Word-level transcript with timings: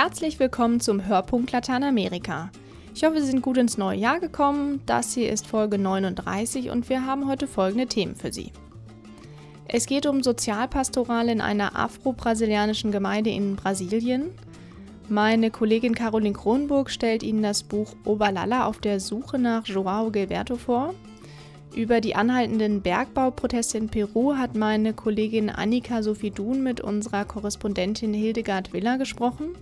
Herzlich 0.00 0.38
willkommen 0.38 0.78
zum 0.78 1.08
Hörpunkt 1.08 1.50
Lateinamerika. 1.50 2.52
Ich 2.94 3.02
hoffe, 3.02 3.20
Sie 3.20 3.26
sind 3.26 3.42
gut 3.42 3.56
ins 3.56 3.78
neue 3.78 3.98
Jahr 3.98 4.20
gekommen. 4.20 4.80
Das 4.86 5.12
hier 5.12 5.28
ist 5.28 5.44
Folge 5.44 5.76
39 5.76 6.70
und 6.70 6.88
wir 6.88 7.04
haben 7.04 7.26
heute 7.26 7.48
folgende 7.48 7.88
Themen 7.88 8.14
für 8.14 8.32
Sie. 8.32 8.52
Es 9.66 9.86
geht 9.86 10.06
um 10.06 10.22
Sozialpastoral 10.22 11.28
in 11.28 11.40
einer 11.40 11.74
afro-brasilianischen 11.74 12.92
Gemeinde 12.92 13.30
in 13.30 13.56
Brasilien. 13.56 14.30
Meine 15.08 15.50
Kollegin 15.50 15.96
Caroline 15.96 16.32
Kronburg 16.32 16.90
stellt 16.90 17.24
Ihnen 17.24 17.42
das 17.42 17.64
Buch 17.64 17.96
Oberlalla 18.04 18.66
auf 18.66 18.78
der 18.78 19.00
Suche 19.00 19.36
nach 19.36 19.66
Joao 19.66 20.12
Gilberto 20.12 20.54
vor. 20.54 20.94
Über 21.74 22.00
die 22.00 22.14
anhaltenden 22.14 22.82
Bergbauproteste 22.82 23.78
in 23.78 23.88
Peru 23.88 24.36
hat 24.36 24.54
meine 24.54 24.94
Kollegin 24.94 25.50
Annika 25.50 26.04
Sophie 26.04 26.30
Dun 26.30 26.62
mit 26.62 26.80
unserer 26.80 27.24
Korrespondentin 27.24 28.14
Hildegard 28.14 28.72
Willer 28.72 28.96
gesprochen. 28.96 29.56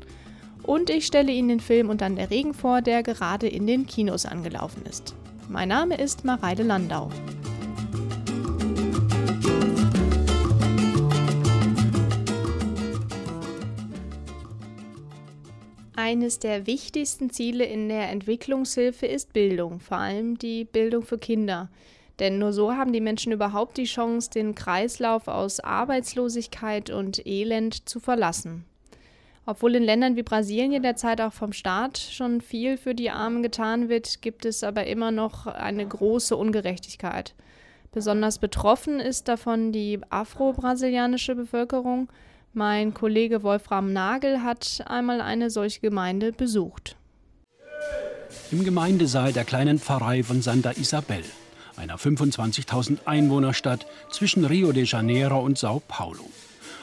Und 0.67 0.91
ich 0.91 1.07
stelle 1.07 1.31
Ihnen 1.31 1.49
den 1.49 1.61
Film 1.61 1.91
Und 1.91 2.01
dann 2.01 2.17
der 2.17 2.31
Regen 2.31 2.53
vor, 2.53 2.83
der 2.83 3.05
gerade 3.05 3.47
in 3.47 3.67
den 3.69 3.87
Kinos 3.87 4.27
angelaufen 4.27 4.83
ist. 4.85 5.15
Mein 5.49 5.69
Name 5.69 5.97
ist 5.97 6.25
Mareide 6.25 6.65
Landau. 6.65 7.09
Eines 15.95 16.41
der 16.41 16.67
wichtigsten 16.67 17.31
Ziele 17.31 17.65
in 17.65 17.89
der 17.89 18.11
Entwicklungshilfe 18.11 19.07
ist 19.07 19.33
Bildung, 19.33 19.81
vor 19.81 19.99
allem 19.99 20.37
die 20.37 20.65
Bildung 20.65 21.05
für 21.05 21.19
Kinder. 21.19 21.71
Denn 22.19 22.39
nur 22.39 22.53
so 22.53 22.73
haben 22.73 22.93
die 22.93 23.01
Menschen 23.01 23.33
überhaupt 23.33 23.77
die 23.77 23.85
Chance, 23.85 24.31
den 24.31 24.55
Kreislauf 24.55 25.29
aus 25.29 25.61
Arbeitslosigkeit 25.61 26.91
und 26.91 27.25
Elend 27.25 27.89
zu 27.89 28.01
verlassen. 28.01 28.65
Obwohl 29.47 29.77
in 29.77 29.85
Ländern 29.85 30.17
wie 30.17 30.25
Brasilien 30.25 30.83
derzeit 30.83 31.21
auch 31.21 31.33
vom 31.33 31.53
Staat 31.53 31.99
schon 31.99 32.41
viel 32.41 32.77
für 32.77 32.97
die 32.97 33.11
Armen 33.11 33.45
getan 33.45 33.89
wird, 33.89 34.21
gibt 34.21 34.45
es 34.45 34.65
aber 34.65 34.87
immer 34.87 35.13
noch 35.13 35.47
eine 35.47 35.87
große 35.87 36.37
Ungerechtigkeit. 36.37 37.35
Besonders 37.93 38.39
betroffen 38.39 38.99
ist 38.99 39.29
davon 39.29 39.71
die 39.71 40.01
afro-brasilianische 40.11 41.37
Bevölkerung, 41.37 42.09
mein 42.53 42.95
Kollege 42.95 43.43
Wolfram 43.43 43.93
Nagel 43.93 44.43
hat 44.43 44.83
einmal 44.87 45.21
eine 45.21 45.51
solche 45.51 45.81
Gemeinde 45.81 46.33
besucht. 46.33 46.97
Im 48.51 48.65
Gemeindesaal 48.65 49.35
der 49.35 49.45
kleinen 49.45 49.79
Pfarrei 49.79 50.23
von 50.23 50.41
Santa 50.41 50.71
Isabel, 50.71 51.23
einer 51.77 51.99
25.000 51.99 53.01
Einwohnerstadt 53.05 53.87
zwischen 54.11 54.47
Rio 54.47 54.73
de 54.73 54.85
Janeiro 54.85 55.39
und 55.39 55.59
Sao 55.59 55.83
Paulo. 55.87 56.25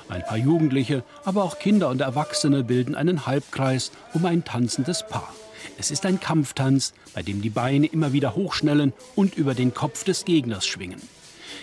Ein 0.09 0.23
paar 0.23 0.37
Jugendliche, 0.37 1.03
aber 1.25 1.43
auch 1.43 1.59
Kinder 1.59 1.89
und 1.89 2.01
Erwachsene 2.01 2.63
bilden 2.63 2.95
einen 2.95 3.25
Halbkreis 3.25 3.91
um 4.13 4.25
ein 4.25 4.43
tanzendes 4.43 5.07
Paar. 5.07 5.33
Es 5.77 5.91
ist 5.91 6.05
ein 6.05 6.19
Kampftanz, 6.19 6.93
bei 7.13 7.23
dem 7.23 7.41
die 7.41 7.49
Beine 7.49 7.87
immer 7.87 8.13
wieder 8.13 8.35
hochschnellen 8.35 8.93
und 9.15 9.35
über 9.35 9.53
den 9.53 9.73
Kopf 9.73 10.03
des 10.03 10.25
Gegners 10.25 10.65
schwingen. 10.65 11.01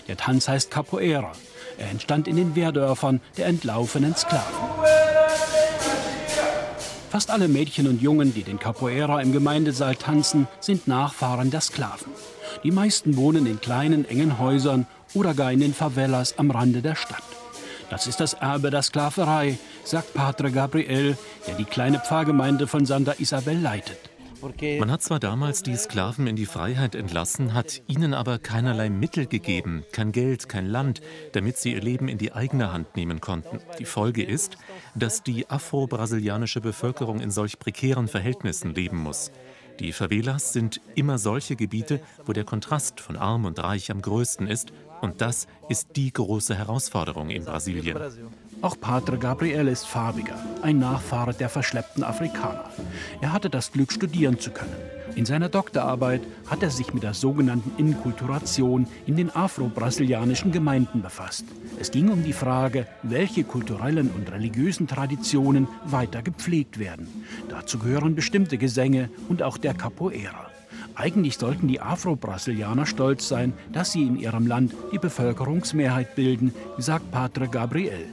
Der 0.08 0.16
Tanz 0.16 0.48
heißt 0.48 0.70
Capoeira. 0.70 1.32
Er 1.78 1.90
entstand 1.90 2.28
in 2.28 2.36
den 2.36 2.54
Wehrdörfern 2.54 3.20
der 3.36 3.46
entlaufenen 3.46 4.16
Sklaven. 4.16 4.54
Fast 7.10 7.30
alle 7.30 7.48
Mädchen 7.48 7.88
und 7.88 8.00
Jungen, 8.00 8.34
die 8.34 8.44
den 8.44 8.58
Capoeira 8.58 9.20
im 9.20 9.32
Gemeindesaal 9.32 9.96
tanzen, 9.96 10.46
sind 10.60 10.86
Nachfahren 10.86 11.50
der 11.50 11.60
Sklaven. 11.60 12.12
Die 12.62 12.70
meisten 12.70 13.16
wohnen 13.16 13.46
in 13.46 13.60
kleinen, 13.60 14.04
engen 14.08 14.38
Häusern 14.38 14.86
oder 15.14 15.34
gar 15.34 15.52
in 15.52 15.60
den 15.60 15.74
Favelas 15.74 16.38
am 16.38 16.50
Rande 16.50 16.82
der 16.82 16.94
Stadt. 16.94 17.22
Das 17.90 18.06
ist 18.06 18.20
das 18.20 18.34
Erbe 18.34 18.70
der 18.70 18.82
Sklaverei, 18.82 19.58
sagt 19.84 20.14
Padre 20.14 20.52
Gabriel, 20.52 21.18
der 21.48 21.56
die 21.56 21.64
kleine 21.64 21.98
Pfarrgemeinde 21.98 22.68
von 22.68 22.86
Santa 22.86 23.14
Isabel 23.18 23.58
leitet. 23.58 23.98
Man 24.78 24.90
hat 24.90 25.02
zwar 25.02 25.20
damals 25.20 25.62
die 25.62 25.76
Sklaven 25.76 26.26
in 26.26 26.36
die 26.36 26.46
Freiheit 26.46 26.94
entlassen, 26.94 27.52
hat 27.52 27.82
ihnen 27.88 28.14
aber 28.14 28.38
keinerlei 28.38 28.88
Mittel 28.88 29.26
gegeben, 29.26 29.84
kein 29.92 30.12
Geld, 30.12 30.48
kein 30.48 30.66
Land, 30.66 31.02
damit 31.32 31.58
sie 31.58 31.74
ihr 31.74 31.82
Leben 31.82 32.08
in 32.08 32.16
die 32.16 32.32
eigene 32.32 32.72
Hand 32.72 32.96
nehmen 32.96 33.20
konnten. 33.20 33.58
Die 33.78 33.84
Folge 33.84 34.22
ist, 34.22 34.56
dass 34.94 35.22
die 35.22 35.50
afro-brasilianische 35.50 36.62
Bevölkerung 36.62 37.20
in 37.20 37.30
solch 37.30 37.58
prekären 37.58 38.08
Verhältnissen 38.08 38.74
leben 38.74 38.98
muss. 38.98 39.30
Die 39.78 39.92
Favelas 39.92 40.52
sind 40.52 40.80
immer 40.94 41.18
solche 41.18 41.56
Gebiete, 41.56 42.00
wo 42.24 42.32
der 42.32 42.44
Kontrast 42.44 43.00
von 43.00 43.16
arm 43.16 43.44
und 43.44 43.58
reich 43.62 43.90
am 43.90 44.00
größten 44.00 44.46
ist, 44.46 44.72
und 45.00 45.20
das 45.20 45.46
ist 45.68 45.96
die 45.96 46.12
große 46.12 46.54
Herausforderung 46.54 47.30
in 47.30 47.44
Brasilien. 47.44 47.98
Auch 48.62 48.78
Padre 48.78 49.16
Gabriel 49.16 49.68
ist 49.68 49.86
farbiger, 49.86 50.38
ein 50.60 50.78
Nachfahre 50.78 51.32
der 51.32 51.48
verschleppten 51.48 52.04
Afrikaner. 52.04 52.68
Er 53.22 53.32
hatte 53.32 53.48
das 53.48 53.72
Glück, 53.72 53.90
studieren 53.90 54.38
zu 54.38 54.50
können. 54.50 54.76
In 55.14 55.24
seiner 55.24 55.48
Doktorarbeit 55.48 56.20
hat 56.46 56.62
er 56.62 56.70
sich 56.70 56.92
mit 56.92 57.02
der 57.02 57.14
sogenannten 57.14 57.72
Inkulturation 57.78 58.86
in 59.06 59.16
den 59.16 59.34
afro-brasilianischen 59.34 60.52
Gemeinden 60.52 61.00
befasst. 61.00 61.46
Es 61.78 61.90
ging 61.90 62.10
um 62.10 62.22
die 62.22 62.34
Frage, 62.34 62.86
welche 63.02 63.44
kulturellen 63.44 64.10
und 64.10 64.30
religiösen 64.30 64.86
Traditionen 64.86 65.66
weiter 65.86 66.22
gepflegt 66.22 66.78
werden. 66.78 67.08
Dazu 67.48 67.78
gehören 67.78 68.14
bestimmte 68.14 68.58
Gesänge 68.58 69.08
und 69.28 69.42
auch 69.42 69.56
der 69.56 69.72
Capoeira. 69.72 70.49
Eigentlich 71.00 71.38
sollten 71.38 71.66
die 71.66 71.80
Afro-Brasilianer 71.80 72.84
stolz 72.84 73.26
sein, 73.26 73.54
dass 73.72 73.92
sie 73.92 74.02
in 74.02 74.18
ihrem 74.18 74.46
Land 74.46 74.74
die 74.92 74.98
Bevölkerungsmehrheit 74.98 76.14
bilden, 76.14 76.52
sagt 76.76 77.10
Padre 77.10 77.48
Gabriel. 77.48 78.04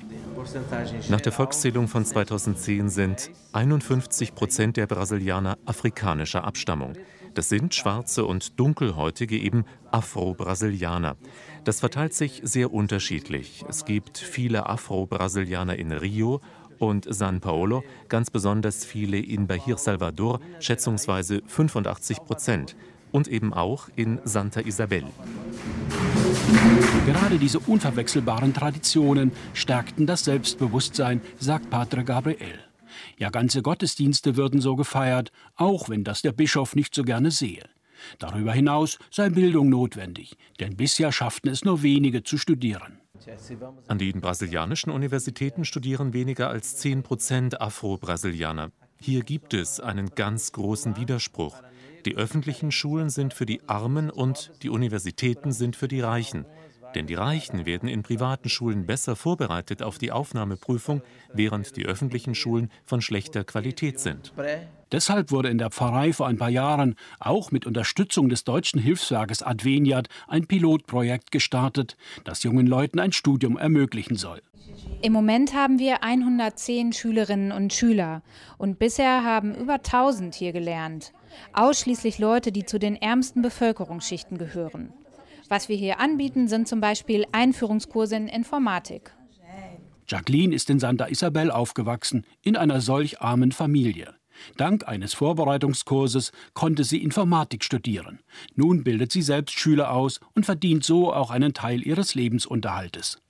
Nach 1.10 1.20
der 1.20 1.34
Volkszählung 1.34 1.90
von 1.90 2.06
2010 2.06 2.88
sind 2.88 3.32
51 3.52 4.34
Prozent 4.34 4.78
der 4.78 4.88
Brasilianer 4.88 5.58
afrikanischer 5.66 6.46
Abstammung. 6.46 6.94
Das 7.34 7.50
sind 7.50 7.76
schwarze 7.76 8.24
und 8.24 8.58
dunkelhäutige 8.58 9.38
eben 9.38 9.66
Afro-Brasilianer. 9.92 11.18
Das 11.66 11.82
verteilt 11.82 12.14
sich 12.14 12.40
sehr 12.44 12.74
unterschiedlich. 12.74 13.66
Es 13.68 13.84
gibt 13.84 14.18
viele 14.18 14.66
Afro-Brasilianer 14.66 15.76
in 15.76 15.92
Rio 15.92 16.40
und 16.80 17.06
San 17.10 17.40
Paulo, 17.40 17.84
ganz 18.10 18.30
besonders 18.30 18.86
viele 18.86 19.18
in 19.18 19.48
Bahir 19.48 19.78
Salvador, 19.78 20.40
schätzungsweise 20.60 21.42
85 21.48 22.18
Prozent. 22.26 22.76
Und 23.12 23.28
eben 23.30 23.54
auch 23.54 23.88
in 23.96 24.20
Santa 24.26 24.62
Isabel. 24.62 25.06
Gerade 27.06 27.38
diese 27.38 27.60
unverwechselbaren 27.60 28.54
Traditionen 28.54 29.32
stärkten 29.54 30.06
das 30.06 30.26
Selbstbewusstsein, 30.26 31.22
sagt 31.40 31.70
Padre 31.70 32.04
Gabriel. 32.04 32.60
Ja, 33.18 33.30
ganze 33.30 33.62
Gottesdienste 33.62 34.36
würden 34.36 34.60
so 34.60 34.76
gefeiert, 34.76 35.32
auch 35.56 35.90
wenn 35.90 36.04
das 36.04 36.22
der 36.22 36.34
Bischof 36.34 36.76
nicht 36.76 36.94
so 36.94 37.04
gerne 37.04 37.32
sehe. 37.32 37.64
Darüber 38.20 38.54
hinaus 38.54 39.00
sei 39.10 39.30
Bildung 39.30 39.70
notwendig, 39.70 40.38
denn 40.60 40.76
bisher 40.76 41.12
schafften 41.12 41.50
es 41.50 41.66
nur 41.66 41.84
wenige 41.84 42.24
zu 42.24 42.38
studieren. 42.38 43.00
An 43.88 43.98
den 43.98 44.22
brasilianischen 44.22 44.92
Universitäten 44.92 45.66
studieren 45.66 46.14
weniger 46.14 46.50
als 46.50 46.76
10 46.78 47.04
Prozent 47.04 47.62
Afro-Brasilianer. 47.62 48.72
Hier 49.00 49.24
gibt 49.24 49.54
es 49.54 49.80
einen 49.80 50.10
ganz 50.16 50.52
großen 50.52 50.98
Widerspruch. 50.98 51.56
Die 52.06 52.16
öffentlichen 52.16 52.72
Schulen 52.72 53.10
sind 53.10 53.34
für 53.34 53.46
die 53.46 53.62
Armen 53.68 54.10
und 54.10 54.52
die 54.64 54.70
Universitäten 54.70 55.52
sind 55.52 55.76
für 55.76 55.88
die 55.88 56.02
Reichen. 56.02 56.46
Denn 56.96 57.08
die 57.08 57.14
Reichen 57.14 57.66
werden 57.66 57.90
in 57.90 58.04
privaten 58.04 58.50
Schulen 58.50 58.86
besser 58.86 59.16
vorbereitet 59.16 59.84
auf 59.84 59.98
die 59.98 60.12
Aufnahmeprüfung, 60.12 61.02
während 61.34 61.76
die 61.76 61.86
öffentlichen 61.86 62.36
Schulen 62.36 62.72
von 62.86 63.02
schlechter 63.02 63.44
Qualität 63.44 64.00
sind. 64.00 64.34
Deshalb 64.92 65.32
wurde 65.32 65.50
in 65.50 65.58
der 65.58 65.70
Pfarrei 65.70 66.14
vor 66.14 66.28
ein 66.28 66.38
paar 66.38 66.50
Jahren 66.50 66.96
auch 67.20 67.52
mit 67.52 67.66
Unterstützung 67.66 68.30
des 68.30 68.46
deutschen 68.46 68.80
Hilfswerkes 68.80 69.44
Adveniat 69.44 70.08
ein 70.28 70.48
Pilotprojekt 70.48 71.32
gestartet, 71.32 71.98
das 72.24 72.44
jungen 72.44 72.68
Leuten 72.68 73.00
ein 73.00 73.12
Studium 73.12 73.58
ermöglichen 73.58 74.16
soll. 74.16 74.42
Im 75.02 75.14
Moment 75.14 75.54
haben 75.54 75.80
wir 75.80 76.04
110 76.04 76.94
Schülerinnen 76.94 77.52
und 77.52 77.74
Schüler 77.74 78.24
und 78.58 78.80
bisher 78.80 79.24
haben 79.24 79.54
über 79.56 79.76
1000 79.76 80.34
hier 80.34 80.54
gelernt. 80.54 81.14
Ausschließlich 81.54 82.18
Leute, 82.18 82.52
die 82.52 82.66
zu 82.66 82.80
den 82.80 82.96
ärmsten 82.96 83.42
Bevölkerungsschichten 83.42 84.38
gehören. 84.38 84.94
Was 85.50 85.70
wir 85.70 85.78
hier 85.78 86.00
anbieten, 86.00 86.48
sind 86.48 86.68
zum 86.68 86.82
Beispiel 86.82 87.26
Einführungskurse 87.32 88.16
in 88.16 88.28
Informatik. 88.28 89.14
Jacqueline 90.08 90.56
ist 90.56 90.70
in 90.70 90.80
Santa 90.80 91.08
Isabel 91.08 91.52
aufgewachsen, 91.52 92.26
in 92.42 92.56
einer 92.56 92.80
solch 92.80 93.20
armen 93.20 93.52
Familie. 93.52 94.16
Dank 94.56 94.88
eines 94.88 95.14
Vorbereitungskurses 95.14 96.32
konnte 96.54 96.84
sie 96.84 97.02
Informatik 97.02 97.64
studieren. 97.64 98.20
Nun 98.56 98.84
bildet 98.84 99.12
sie 99.12 99.22
selbst 99.22 99.60
Schüler 99.60 99.92
aus 99.92 100.20
und 100.34 100.46
verdient 100.46 100.84
so 100.84 101.14
auch 101.14 101.32
einen 101.32 101.54
Teil 101.54 101.86
ihres 101.86 102.16
Lebensunterhaltes. 102.16 103.22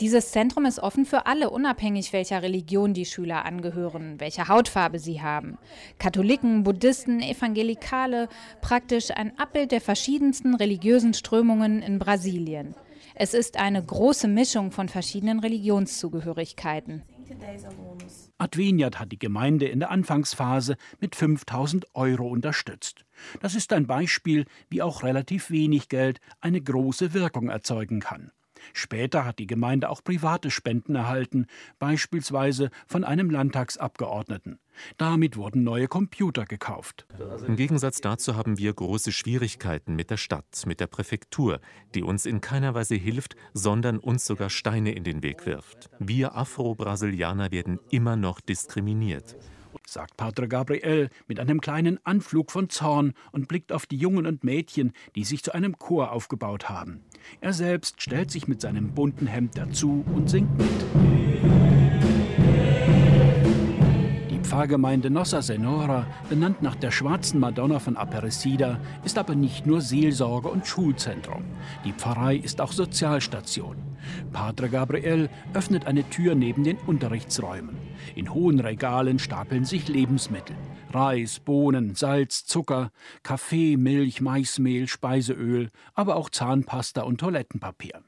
Dieses 0.00 0.30
Zentrum 0.30 0.64
ist 0.64 0.78
offen 0.78 1.04
für 1.04 1.26
alle, 1.26 1.50
unabhängig 1.50 2.12
welcher 2.12 2.40
Religion 2.40 2.94
die 2.94 3.04
Schüler 3.04 3.44
angehören, 3.44 4.20
welche 4.20 4.46
Hautfarbe 4.46 5.00
sie 5.00 5.20
haben. 5.22 5.58
Katholiken, 5.98 6.62
Buddhisten, 6.62 7.20
Evangelikale, 7.20 8.28
praktisch 8.60 9.10
ein 9.10 9.36
Abbild 9.40 9.72
der 9.72 9.80
verschiedensten 9.80 10.54
religiösen 10.54 11.14
Strömungen 11.14 11.82
in 11.82 11.98
Brasilien. 11.98 12.76
Es 13.16 13.34
ist 13.34 13.58
eine 13.58 13.84
große 13.84 14.28
Mischung 14.28 14.70
von 14.70 14.88
verschiedenen 14.88 15.40
Religionszugehörigkeiten. 15.40 17.02
Adveniat 18.38 19.00
hat 19.00 19.10
die 19.10 19.18
Gemeinde 19.18 19.66
in 19.66 19.80
der 19.80 19.90
Anfangsphase 19.90 20.76
mit 21.00 21.16
5000 21.16 21.86
Euro 21.94 22.28
unterstützt. 22.28 23.04
Das 23.40 23.56
ist 23.56 23.72
ein 23.72 23.88
Beispiel, 23.88 24.46
wie 24.70 24.80
auch 24.82 25.02
relativ 25.02 25.50
wenig 25.50 25.88
Geld 25.88 26.20
eine 26.40 26.60
große 26.60 27.12
Wirkung 27.14 27.48
erzeugen 27.48 27.98
kann. 27.98 28.30
Später 28.72 29.24
hat 29.24 29.38
die 29.38 29.46
Gemeinde 29.46 29.90
auch 29.90 30.02
private 30.02 30.50
Spenden 30.50 30.94
erhalten, 30.94 31.46
beispielsweise 31.78 32.70
von 32.86 33.04
einem 33.04 33.30
Landtagsabgeordneten. 33.30 34.58
Damit 34.96 35.36
wurden 35.36 35.64
neue 35.64 35.88
Computer 35.88 36.44
gekauft. 36.44 37.06
Im 37.46 37.56
Gegensatz 37.56 38.00
dazu 38.00 38.36
haben 38.36 38.58
wir 38.58 38.72
große 38.72 39.12
Schwierigkeiten 39.12 39.96
mit 39.96 40.10
der 40.10 40.16
Stadt, 40.16 40.64
mit 40.66 40.80
der 40.80 40.86
Präfektur, 40.86 41.60
die 41.94 42.02
uns 42.02 42.26
in 42.26 42.40
keiner 42.40 42.74
Weise 42.74 42.94
hilft, 42.94 43.34
sondern 43.54 43.98
uns 43.98 44.24
sogar 44.24 44.50
Steine 44.50 44.92
in 44.92 45.04
den 45.04 45.22
Weg 45.22 45.46
wirft. 45.46 45.90
Wir 45.98 46.36
Afro-Brasilianer 46.36 47.50
werden 47.50 47.80
immer 47.90 48.16
noch 48.16 48.40
diskriminiert 48.40 49.36
sagt 49.88 50.16
Padre 50.16 50.48
Gabriel 50.48 51.08
mit 51.26 51.40
einem 51.40 51.60
kleinen 51.60 51.98
Anflug 52.04 52.50
von 52.50 52.68
Zorn 52.68 53.14
und 53.32 53.48
blickt 53.48 53.72
auf 53.72 53.86
die 53.86 53.96
Jungen 53.96 54.26
und 54.26 54.44
Mädchen, 54.44 54.92
die 55.14 55.24
sich 55.24 55.42
zu 55.42 55.52
einem 55.52 55.78
Chor 55.78 56.12
aufgebaut 56.12 56.68
haben. 56.68 57.04
Er 57.40 57.52
selbst 57.52 58.02
stellt 58.02 58.30
sich 58.30 58.48
mit 58.48 58.60
seinem 58.60 58.92
bunten 58.92 59.26
Hemd 59.26 59.56
dazu 59.56 60.04
und 60.14 60.28
singt 60.28 60.56
mit. 60.58 61.77
Pfarrgemeinde 64.48 65.10
Nossa 65.10 65.42
Senora, 65.42 66.06
benannt 66.30 66.62
nach 66.62 66.74
der 66.74 66.90
schwarzen 66.90 67.38
Madonna 67.38 67.80
von 67.80 67.98
Aparecida, 67.98 68.80
ist 69.04 69.18
aber 69.18 69.34
nicht 69.34 69.66
nur 69.66 69.82
Seelsorge 69.82 70.48
und 70.48 70.66
Schulzentrum. 70.66 71.44
Die 71.84 71.92
Pfarrei 71.92 72.36
ist 72.36 72.62
auch 72.62 72.72
Sozialstation. 72.72 73.76
Padre 74.32 74.70
Gabriel 74.70 75.28
öffnet 75.52 75.86
eine 75.86 76.08
Tür 76.08 76.34
neben 76.34 76.64
den 76.64 76.78
Unterrichtsräumen. 76.78 77.76
In 78.14 78.32
hohen 78.32 78.58
Regalen 78.58 79.18
stapeln 79.18 79.66
sich 79.66 79.86
Lebensmittel. 79.86 80.56
Reis, 80.94 81.40
Bohnen, 81.40 81.94
Salz, 81.94 82.46
Zucker, 82.46 82.90
Kaffee, 83.22 83.76
Milch, 83.76 84.22
Maismehl, 84.22 84.88
Speiseöl, 84.88 85.68
aber 85.92 86.16
auch 86.16 86.30
Zahnpasta 86.30 87.02
und 87.02 87.20
Toilettenpapier. 87.20 88.00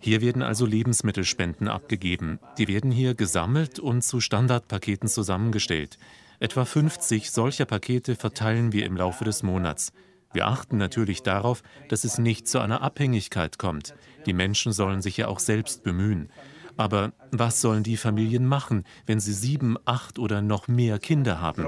Hier 0.00 0.20
werden 0.20 0.42
also 0.42 0.66
Lebensmittelspenden 0.66 1.68
abgegeben. 1.68 2.38
Die 2.58 2.68
werden 2.68 2.90
hier 2.90 3.14
gesammelt 3.14 3.78
und 3.78 4.02
zu 4.02 4.20
Standardpaketen 4.20 5.08
zusammengestellt. 5.08 5.98
Etwa 6.38 6.64
50 6.64 7.30
solcher 7.30 7.66
Pakete 7.66 8.16
verteilen 8.16 8.72
wir 8.72 8.86
im 8.86 8.96
Laufe 8.96 9.24
des 9.24 9.42
Monats. 9.42 9.92
Wir 10.32 10.46
achten 10.46 10.78
natürlich 10.78 11.22
darauf, 11.22 11.62
dass 11.88 12.04
es 12.04 12.18
nicht 12.18 12.48
zu 12.48 12.60
einer 12.60 12.82
Abhängigkeit 12.82 13.58
kommt. 13.58 13.94
Die 14.26 14.32
Menschen 14.32 14.72
sollen 14.72 15.02
sich 15.02 15.16
ja 15.16 15.28
auch 15.28 15.40
selbst 15.40 15.82
bemühen. 15.82 16.30
Aber 16.76 17.12
was 17.30 17.60
sollen 17.60 17.82
die 17.82 17.96
Familien 17.96 18.46
machen, 18.46 18.84
wenn 19.06 19.20
sie 19.20 19.34
sieben, 19.34 19.76
acht 19.84 20.18
oder 20.18 20.40
noch 20.40 20.66
mehr 20.66 20.98
Kinder 20.98 21.40
haben? 21.40 21.66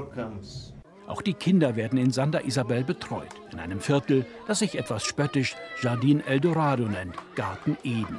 Auch 1.12 1.20
die 1.20 1.34
Kinder 1.34 1.76
werden 1.76 1.98
in 1.98 2.10
Santa 2.10 2.38
Isabel 2.38 2.84
betreut, 2.84 3.28
in 3.52 3.60
einem 3.60 3.80
Viertel, 3.80 4.24
das 4.46 4.60
sich 4.60 4.78
etwas 4.78 5.04
spöttisch 5.04 5.56
Jardin 5.82 6.26
Eldorado 6.26 6.84
nennt, 6.84 7.14
Garten 7.34 7.76
Eden. 7.84 8.18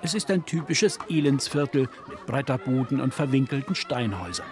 Es 0.00 0.14
ist 0.14 0.30
ein 0.30 0.46
typisches 0.46 0.98
Elendsviertel 1.10 1.90
mit 2.08 2.24
Bretterbuden 2.24 3.02
und 3.02 3.12
verwinkelten 3.12 3.74
Steinhäusern. 3.74 4.46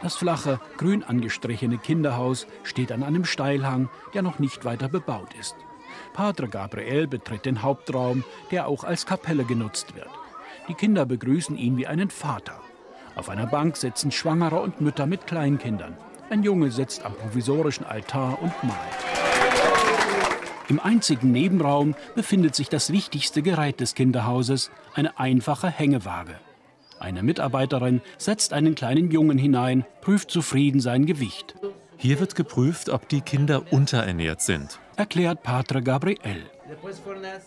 Das 0.00 0.14
flache, 0.14 0.60
grün 0.76 1.02
angestrichene 1.02 1.78
Kinderhaus 1.78 2.46
steht 2.62 2.92
an 2.92 3.02
einem 3.02 3.24
Steilhang, 3.24 3.88
der 4.14 4.22
noch 4.22 4.38
nicht 4.38 4.64
weiter 4.64 4.88
bebaut 4.88 5.34
ist. 5.34 5.56
Padre 6.12 6.46
Gabriel 6.46 7.08
betritt 7.08 7.46
den 7.46 7.62
Hauptraum, 7.62 8.22
der 8.52 8.68
auch 8.68 8.84
als 8.84 9.06
Kapelle 9.06 9.42
genutzt 9.42 9.96
wird. 9.96 10.10
Die 10.68 10.74
Kinder 10.74 11.04
begrüßen 11.04 11.58
ihn 11.58 11.78
wie 11.78 11.88
einen 11.88 12.10
Vater. 12.10 12.60
Auf 13.16 13.28
einer 13.28 13.46
Bank 13.48 13.76
sitzen 13.76 14.12
Schwangere 14.12 14.60
und 14.60 14.80
Mütter 14.80 15.06
mit 15.06 15.26
Kleinkindern. 15.26 15.96
Ein 16.30 16.42
Junge 16.42 16.70
sitzt 16.70 17.04
am 17.04 17.14
provisorischen 17.14 17.84
Altar 17.84 18.40
und 18.40 18.52
malt. 18.62 18.78
Im 20.68 20.80
einzigen 20.80 21.30
Nebenraum 21.32 21.94
befindet 22.14 22.54
sich 22.54 22.70
das 22.70 22.90
wichtigste 22.90 23.42
Gerät 23.42 23.80
des 23.80 23.94
Kinderhauses, 23.94 24.70
eine 24.94 25.18
einfache 25.18 25.68
Hängewaage. 25.68 26.36
Eine 26.98 27.22
Mitarbeiterin 27.22 28.00
setzt 28.16 28.54
einen 28.54 28.74
kleinen 28.74 29.10
Jungen 29.10 29.36
hinein, 29.36 29.84
prüft 30.00 30.30
zufrieden 30.30 30.80
sein 30.80 31.04
Gewicht. 31.04 31.54
Hier 31.98 32.18
wird 32.18 32.34
geprüft, 32.34 32.88
ob 32.88 33.08
die 33.08 33.20
Kinder 33.20 33.72
unterernährt 33.72 34.40
sind, 34.40 34.78
erklärt 34.96 35.42
Patre 35.42 35.82
Gabriel. 35.82 36.44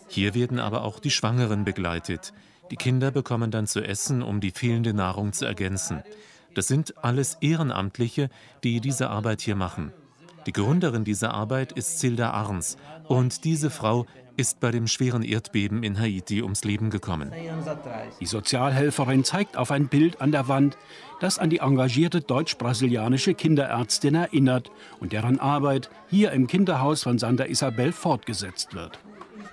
Hier 0.06 0.34
werden 0.34 0.60
aber 0.60 0.84
auch 0.84 1.00
die 1.00 1.10
Schwangeren 1.10 1.64
begleitet. 1.64 2.32
Die 2.70 2.76
Kinder 2.76 3.10
bekommen 3.10 3.50
dann 3.50 3.66
zu 3.66 3.80
essen, 3.80 4.22
um 4.22 4.40
die 4.40 4.52
fehlende 4.52 4.94
Nahrung 4.94 5.32
zu 5.32 5.44
ergänzen. 5.44 6.02
Das 6.58 6.66
sind 6.66 6.92
alles 7.04 7.38
Ehrenamtliche, 7.40 8.30
die 8.64 8.80
diese 8.80 9.10
Arbeit 9.10 9.42
hier 9.42 9.54
machen. 9.54 9.92
Die 10.44 10.52
Gründerin 10.52 11.04
dieser 11.04 11.32
Arbeit 11.32 11.70
ist 11.70 12.00
Zilda 12.00 12.32
Arns 12.32 12.78
und 13.06 13.44
diese 13.44 13.70
Frau 13.70 14.06
ist 14.36 14.58
bei 14.58 14.72
dem 14.72 14.88
schweren 14.88 15.22
Erdbeben 15.22 15.84
in 15.84 16.00
Haiti 16.00 16.42
ums 16.42 16.64
Leben 16.64 16.90
gekommen. 16.90 17.30
Die 18.18 18.26
Sozialhelferin 18.26 19.22
zeigt 19.22 19.56
auf 19.56 19.70
ein 19.70 19.86
Bild 19.86 20.20
an 20.20 20.32
der 20.32 20.48
Wand, 20.48 20.76
das 21.20 21.38
an 21.38 21.48
die 21.48 21.58
engagierte 21.58 22.22
deutsch-brasilianische 22.22 23.34
Kinderärztin 23.34 24.16
erinnert 24.16 24.72
und 24.98 25.12
deren 25.12 25.38
Arbeit 25.38 25.90
hier 26.10 26.32
im 26.32 26.48
Kinderhaus 26.48 27.04
von 27.04 27.20
Santa 27.20 27.44
Isabel 27.44 27.92
fortgesetzt 27.92 28.74
wird. 28.74 28.98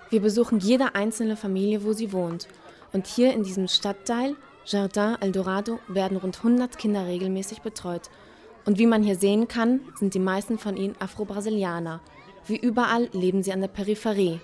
Wir 0.10 0.22
besuchen 0.22 0.58
jede 0.58 0.96
einzelne 0.96 1.38
Familie, 1.38 1.84
wo 1.84 1.94
sie 1.94 2.12
wohnt. 2.12 2.48
Und 2.94 3.08
hier 3.08 3.34
in 3.34 3.44
diesem 3.44 3.68
Stadtteil 3.68 4.36
Jardin 4.66 5.16
Eldorado 5.20 5.80
werden 5.88 6.18
rund 6.18 6.38
100 6.38 6.78
Kinder 6.78 7.06
regelmäßig 7.06 7.62
betreut. 7.62 8.10
Und 8.66 8.80
wie 8.80 8.88
man 8.88 9.04
hier 9.04 9.16
sehen 9.16 9.48
kann, 9.48 9.82
sind 9.96 10.14
die 10.16 10.20
meisten 10.20 10.58
von 10.58 10.76
ihnen 10.76 10.96
Afro-Brasilianer. 11.00 12.02
Wie 12.48 12.58
überall 12.58 13.10
leben 13.14 13.44
sie 13.44 13.54
an 13.54 13.62
der 13.62 13.68
Peripherie. 13.68 14.40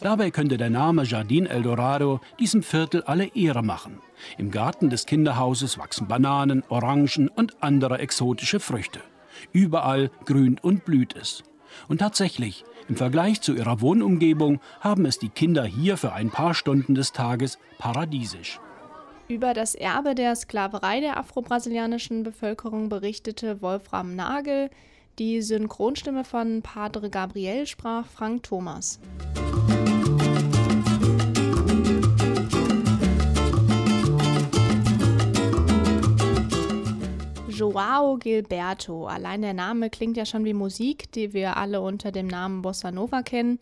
Dabei 0.00 0.30
könnte 0.30 0.56
der 0.56 0.70
Name 0.70 1.04
Jardin 1.04 1.46
Eldorado 1.46 2.20
diesem 2.38 2.62
Viertel 2.62 3.02
alle 3.04 3.34
Ehre 3.34 3.62
machen. 3.62 4.00
Im 4.36 4.50
Garten 4.50 4.90
des 4.90 5.06
Kinderhauses 5.06 5.78
wachsen 5.78 6.06
Bananen, 6.06 6.64
Orangen 6.68 7.28
und 7.28 7.62
andere 7.62 7.98
exotische 7.98 8.60
Früchte. 8.60 9.00
Überall 9.52 10.10
grünt 10.24 10.62
und 10.64 10.84
blüht 10.84 11.16
es. 11.16 11.44
Und 11.88 11.98
tatsächlich, 11.98 12.64
im 12.88 12.96
Vergleich 12.96 13.40
zu 13.40 13.54
ihrer 13.54 13.80
Wohnumgebung 13.80 14.60
haben 14.80 15.06
es 15.06 15.18
die 15.18 15.28
Kinder 15.28 15.64
hier 15.64 15.96
für 15.96 16.12
ein 16.12 16.30
paar 16.30 16.54
Stunden 16.54 16.94
des 16.94 17.12
Tages 17.12 17.58
paradiesisch. 17.78 18.60
Über 19.28 19.54
das 19.54 19.74
Erbe 19.74 20.14
der 20.14 20.36
Sklaverei 20.36 21.00
der 21.00 21.16
afro-brasilianischen 21.16 22.22
Bevölkerung 22.22 22.88
berichtete 22.88 23.60
Wolfram 23.60 24.14
Nagel. 24.14 24.70
Die 25.18 25.42
Synchronstimme 25.42 26.24
von 26.24 26.62
Padre 26.62 27.10
Gabriel 27.10 27.66
sprach 27.66 28.06
Frank 28.06 28.44
Thomas. 28.44 29.00
Joao 37.56 38.18
Gilberto. 38.18 39.06
Allein 39.06 39.40
der 39.40 39.54
Name 39.54 39.88
klingt 39.88 40.18
ja 40.18 40.26
schon 40.26 40.44
wie 40.44 40.52
Musik, 40.52 41.10
die 41.12 41.32
wir 41.32 41.56
alle 41.56 41.80
unter 41.80 42.12
dem 42.12 42.26
Namen 42.26 42.60
Bossa 42.60 42.90
Nova 42.90 43.22
kennen. 43.22 43.58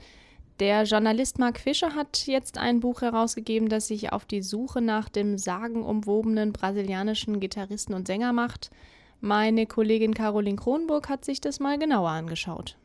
Der 0.58 0.82
Journalist 0.82 1.38
Mark 1.38 1.60
Fischer 1.60 1.94
hat 1.94 2.26
jetzt 2.26 2.58
ein 2.58 2.80
Buch 2.80 3.02
herausgegeben, 3.02 3.68
das 3.68 3.86
sich 3.86 4.12
auf 4.12 4.24
die 4.24 4.42
Suche 4.42 4.80
nach 4.80 5.08
dem 5.08 5.38
sagenumwobenen 5.38 6.52
brasilianischen 6.52 7.38
Gitarristen 7.38 7.94
und 7.94 8.08
Sänger 8.08 8.32
macht. 8.32 8.72
Meine 9.20 9.64
Kollegin 9.66 10.12
Caroline 10.12 10.56
Kronburg 10.56 11.08
hat 11.08 11.24
sich 11.24 11.40
das 11.40 11.60
mal 11.60 11.78
genauer 11.78 12.10
angeschaut. 12.10 12.76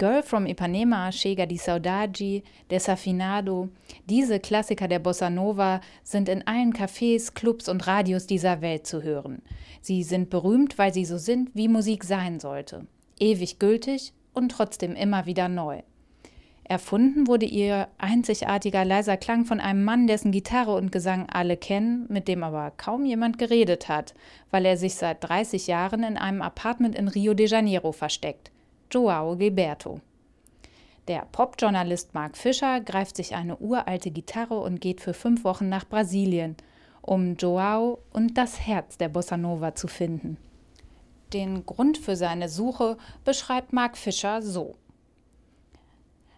Girl 0.00 0.22
from 0.22 0.46
Ipanema, 0.46 1.10
Chega 1.12 1.44
di 1.44 1.58
Saudade, 1.58 2.42
Desafinado, 2.70 3.68
diese 4.06 4.40
Klassiker 4.40 4.88
der 4.88 4.98
Bossa 4.98 5.28
Nova 5.28 5.82
sind 6.02 6.30
in 6.30 6.46
allen 6.46 6.72
Cafés, 6.72 7.34
Clubs 7.34 7.68
und 7.68 7.86
Radios 7.86 8.26
dieser 8.26 8.62
Welt 8.62 8.86
zu 8.86 9.02
hören. 9.02 9.42
Sie 9.82 10.02
sind 10.02 10.30
berühmt, 10.30 10.78
weil 10.78 10.94
sie 10.94 11.04
so 11.04 11.18
sind, 11.18 11.50
wie 11.52 11.68
Musik 11.68 12.04
sein 12.04 12.40
sollte. 12.40 12.86
Ewig 13.18 13.58
gültig 13.58 14.14
und 14.32 14.52
trotzdem 14.52 14.94
immer 14.94 15.26
wieder 15.26 15.50
neu. 15.50 15.82
Erfunden 16.64 17.26
wurde 17.26 17.44
ihr 17.44 17.88
einzigartiger 17.98 18.86
leiser 18.86 19.18
Klang 19.18 19.44
von 19.44 19.60
einem 19.60 19.84
Mann, 19.84 20.06
dessen 20.06 20.32
Gitarre 20.32 20.76
und 20.76 20.92
Gesang 20.92 21.28
alle 21.28 21.58
kennen, 21.58 22.06
mit 22.08 22.26
dem 22.26 22.42
aber 22.42 22.72
kaum 22.78 23.04
jemand 23.04 23.36
geredet 23.36 23.90
hat, 23.90 24.14
weil 24.50 24.64
er 24.64 24.78
sich 24.78 24.94
seit 24.94 25.22
30 25.22 25.66
Jahren 25.66 26.04
in 26.04 26.16
einem 26.16 26.40
Apartment 26.40 26.94
in 26.94 27.08
Rio 27.08 27.34
de 27.34 27.48
Janeiro 27.48 27.92
versteckt. 27.92 28.50
Joao 28.90 29.36
Gilberto. 29.36 30.00
Der 31.08 31.26
Popjournalist 31.32 32.14
Mark 32.14 32.36
Fischer 32.36 32.80
greift 32.80 33.16
sich 33.16 33.34
eine 33.34 33.56
uralte 33.56 34.10
Gitarre 34.10 34.60
und 34.60 34.80
geht 34.80 35.00
für 35.00 35.14
fünf 35.14 35.44
Wochen 35.44 35.68
nach 35.68 35.84
Brasilien, 35.84 36.56
um 37.02 37.36
Joao 37.36 37.98
und 38.12 38.36
das 38.36 38.60
Herz 38.60 38.98
der 38.98 39.08
Bossa 39.08 39.36
Nova 39.36 39.74
zu 39.74 39.88
finden. 39.88 40.36
Den 41.32 41.64
Grund 41.64 41.98
für 41.98 42.16
seine 42.16 42.48
Suche 42.48 42.96
beschreibt 43.24 43.72
Mark 43.72 43.96
Fischer 43.96 44.42
so. 44.42 44.74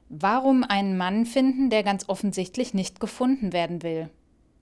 Warum 0.09 0.63
einen 0.63 0.99
Mann 0.99 1.25
finden, 1.25 1.71
der 1.71 1.83
ganz 1.83 2.09
offensichtlich 2.09 2.75
nicht 2.75 3.01
gefunden 3.01 3.53
werden 3.53 3.83
will? 3.83 4.11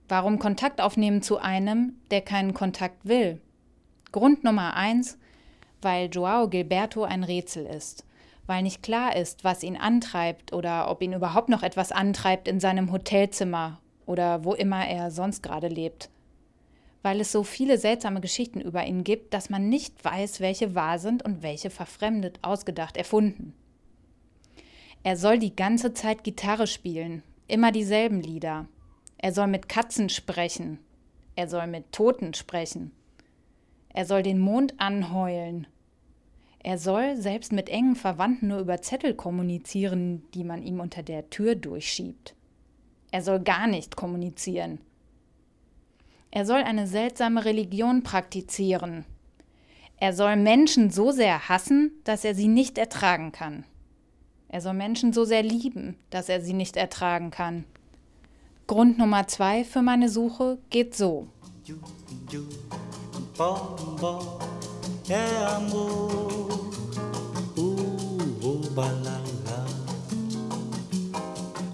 Warum 0.09 0.39
Kontakt 0.39 0.81
aufnehmen 0.81 1.23
zu 1.23 1.39
einem, 1.39 1.97
der 2.11 2.21
keinen 2.21 2.55
Kontakt 2.55 3.07
will? 3.07 3.41
Grund 4.13 4.45
Nummer 4.45 4.75
eins, 4.75 5.19
weil 5.83 6.09
Joao 6.11 6.49
Gilberto 6.49 7.05
ein 7.05 7.25
Rätsel 7.25 7.67
ist, 7.67 8.05
weil 8.47 8.63
nicht 8.63 8.83
klar 8.83 9.17
ist, 9.17 9.45
was 9.45 9.63
ihn 9.63 9.77
antreibt 9.77 10.53
oder 10.53 10.91
ob 10.91 11.03
ihn 11.03 11.13
überhaupt 11.13 11.49
noch 11.49 11.63
etwas 11.63 11.93
antreibt 11.93 12.49
in 12.49 12.61
seinem 12.61 12.93
Hotelzimmer 12.93 13.81
oder 14.07 14.45
wo 14.45 14.55
immer 14.55 14.87
er 14.87 15.11
sonst 15.11 15.43
gerade 15.43 15.69
lebt. 15.69 16.11
Weil 17.03 17.21
es 17.21 17.33
so 17.33 17.45
viele 17.45 17.79
seltsame 17.79 18.21
Geschichten 18.21 18.61
über 18.61 18.85
ihn 18.85 19.05
gibt, 19.05 19.33
dass 19.33 19.51
man 19.51 19.69
nicht 19.69 20.05
weiß, 20.05 20.41
welche 20.41 20.75
wahr 20.75 20.99
sind 20.99 21.25
und 21.25 21.43
welche 21.43 21.71
verfremdet, 21.71 22.39
ausgedacht, 22.43 22.97
erfunden. 22.97 23.55
Er 25.03 25.17
soll 25.17 25.39
die 25.39 25.57
ganze 25.57 25.95
Zeit 25.95 26.25
Gitarre 26.25 26.67
spielen, 26.67 27.23
immer 27.49 27.73
dieselben 27.73 28.21
Lieder. 28.21 28.67
Er 29.17 29.33
soll 29.33 29.47
mit 29.47 29.69
Katzen 29.69 30.09
sprechen. 30.09 30.79
Er 31.37 31.49
soll 31.49 31.67
mit 31.67 31.93
Toten 31.93 32.35
sprechen. 32.35 32.91
Er 33.93 34.05
soll 34.07 34.23
den 34.23 34.39
Mond 34.39 34.81
anheulen. 34.81 35.67
Er 36.63 36.79
soll 36.79 37.17
selbst 37.17 37.53
mit 37.53 37.69
engen 37.69 37.97
Verwandten 37.97 38.49
nur 38.49 38.61
über 38.61 38.83
Zettel 38.83 39.15
kommunizieren, 39.15 40.23
die 40.35 40.45
man 40.45 40.63
ihm 40.63 40.81
unter 40.81 41.03
der 41.03 41.31
Tür 41.31 41.55
durchschiebt. 41.55 42.35
Er 43.11 43.23
soll 43.23 43.41
gar 43.41 43.67
nicht 43.67 43.97
kommunizieren. 43.97 44.79
Er 46.31 46.47
soll 46.47 46.63
eine 46.63 46.87
seltsame 46.87 47.45
Religion 47.45 48.03
praktizieren. 48.03 49.05
Er 49.97 50.13
soll 50.13 50.37
Menschen 50.37 50.91
so 50.91 51.11
sehr 51.11 51.49
hassen, 51.49 51.93
dass 52.05 52.25
er 52.25 52.35
sie 52.35 52.49
nicht 52.49 52.79
ertragen 52.79 53.33
kann. 53.33 53.65
Er 54.49 54.61
soll 54.61 54.75
Menschen 54.75 55.13
so 55.13 55.25
sehr 55.25 55.43
lieben, 55.43 55.97
dass 56.11 56.29
er 56.29 56.41
sie 56.41 56.55
nicht 56.55 56.77
ertragen 56.77 57.31
kann. 57.31 57.65
Grund 58.67 58.99
Nummer 58.99 59.27
zwei 59.27 59.65
für 59.65 59.83
meine 59.83 60.09
Suche 60.09 60.59
geht 60.71 60.95
so. 60.95 61.29
pombo 63.41 64.39
é 65.09 65.47
amor, 65.57 66.71
uh, 67.57 68.21
oh, 68.45 68.47
oba 68.47 68.83
balala, 68.83 69.67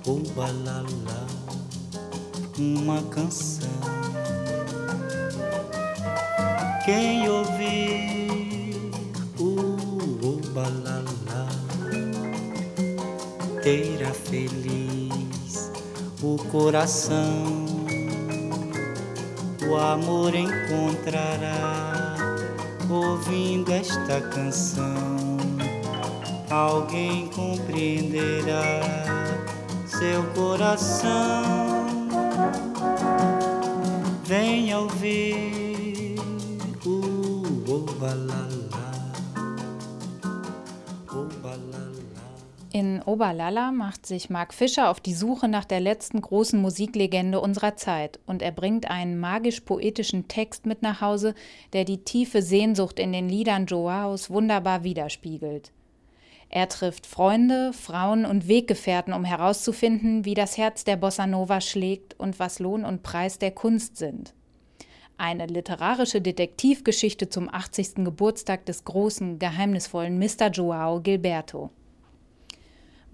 o 0.06 0.12
oh, 0.12 0.18
oba 0.36 1.26
uma 2.56 3.02
canção. 3.10 3.68
Quem 6.84 7.28
ouvir, 7.28 8.92
uh, 9.40 9.56
oh, 10.22 10.28
oba 10.28 10.62
balala, 10.62 11.48
terá 13.64 14.14
feliz 14.14 15.72
o 16.22 16.36
coração 16.44 17.75
o 19.68 19.76
amor 19.76 20.34
encontrará 20.34 22.16
ouvindo 22.88 23.72
esta 23.72 24.20
canção. 24.20 25.36
Alguém 26.48 27.28
compreenderá 27.28 28.82
seu 29.86 30.22
coração. 30.34 31.66
Venha 34.24 34.78
ouvir 34.78 35.25
In 43.06 43.12
Oberlalla 43.12 43.70
macht 43.70 44.04
sich 44.04 44.30
Mark 44.30 44.52
Fischer 44.52 44.90
auf 44.90 44.98
die 44.98 45.14
Suche 45.14 45.46
nach 45.46 45.64
der 45.64 45.78
letzten 45.78 46.20
großen 46.20 46.60
Musiklegende 46.60 47.40
unserer 47.40 47.76
Zeit 47.76 48.18
und 48.26 48.42
er 48.42 48.50
bringt 48.50 48.90
einen 48.90 49.20
magisch-poetischen 49.20 50.26
Text 50.26 50.66
mit 50.66 50.82
nach 50.82 51.00
Hause, 51.00 51.36
der 51.72 51.84
die 51.84 51.98
tiefe 51.98 52.42
Sehnsucht 52.42 52.98
in 52.98 53.12
den 53.12 53.28
Liedern 53.28 53.66
Joaos 53.66 54.28
wunderbar 54.28 54.82
widerspiegelt. 54.82 55.70
Er 56.48 56.68
trifft 56.68 57.06
Freunde, 57.06 57.72
Frauen 57.72 58.24
und 58.24 58.48
Weggefährten, 58.48 59.12
um 59.12 59.24
herauszufinden, 59.24 60.24
wie 60.24 60.34
das 60.34 60.58
Herz 60.58 60.82
der 60.82 60.96
Bossa 60.96 61.28
Nova 61.28 61.60
schlägt 61.60 62.18
und 62.18 62.40
was 62.40 62.58
Lohn 62.58 62.84
und 62.84 63.04
Preis 63.04 63.38
der 63.38 63.52
Kunst 63.52 63.98
sind. 63.98 64.34
Eine 65.16 65.46
literarische 65.46 66.20
Detektivgeschichte 66.20 67.28
zum 67.28 67.48
80. 67.52 68.04
Geburtstag 68.04 68.66
des 68.66 68.84
großen, 68.84 69.38
geheimnisvollen 69.38 70.18
Mr. 70.18 70.50
Joao 70.50 71.00
Gilberto. 71.00 71.70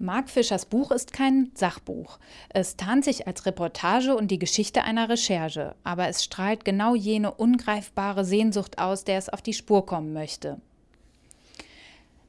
Mark 0.03 0.29
Fischers 0.29 0.65
Buch 0.65 0.91
ist 0.91 1.13
kein 1.13 1.49
Sachbuch. 1.55 2.19
Es 2.49 2.75
tarnt 2.75 3.05
sich 3.05 3.25
als 3.25 3.45
Reportage 3.45 4.13
und 4.17 4.31
die 4.31 4.37
Geschichte 4.37 4.83
einer 4.83 5.07
Recherche, 5.07 5.75
aber 5.85 6.09
es 6.09 6.25
strahlt 6.25 6.65
genau 6.65 6.93
jene 6.93 7.33
ungreifbare 7.33 8.25
Sehnsucht 8.25 8.79
aus, 8.79 9.05
der 9.05 9.17
es 9.17 9.29
auf 9.29 9.41
die 9.41 9.53
Spur 9.53 9.85
kommen 9.85 10.11
möchte. 10.11 10.59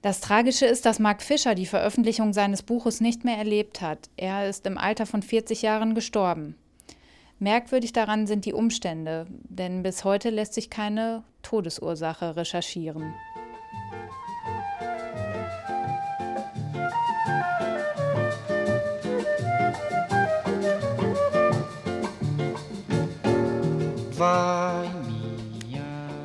Das 0.03 0.21
Tragische 0.21 0.67
ist, 0.67 0.87
dass 0.87 1.01
Mark 1.01 1.21
Fischer 1.21 1.57
die 1.57 1.67
Veröffentlichung 1.67 2.33
seines 2.33 2.63
Buches 2.63 3.01
nicht 3.01 3.25
mehr 3.25 3.39
erlebt 3.39 3.81
hat. 3.81 4.09
Er 4.17 4.49
ist 4.49 4.67
im 4.67 4.79
Alter 4.79 5.05
von 5.05 5.23
40 5.23 5.63
Jahren 5.63 5.97
gestorben. 5.97 6.55
Merkwürdig 7.41 7.93
daran 7.93 8.29
sind 8.29 8.45
die 8.45 8.53
Umstände, 8.53 9.27
denn 9.49 9.83
bis 9.83 10.05
heute 10.05 10.31
lässt 10.31 10.55
sich 10.55 10.71
keine 10.71 11.25
Todesursache 11.43 12.37
recherchieren. 12.37 13.15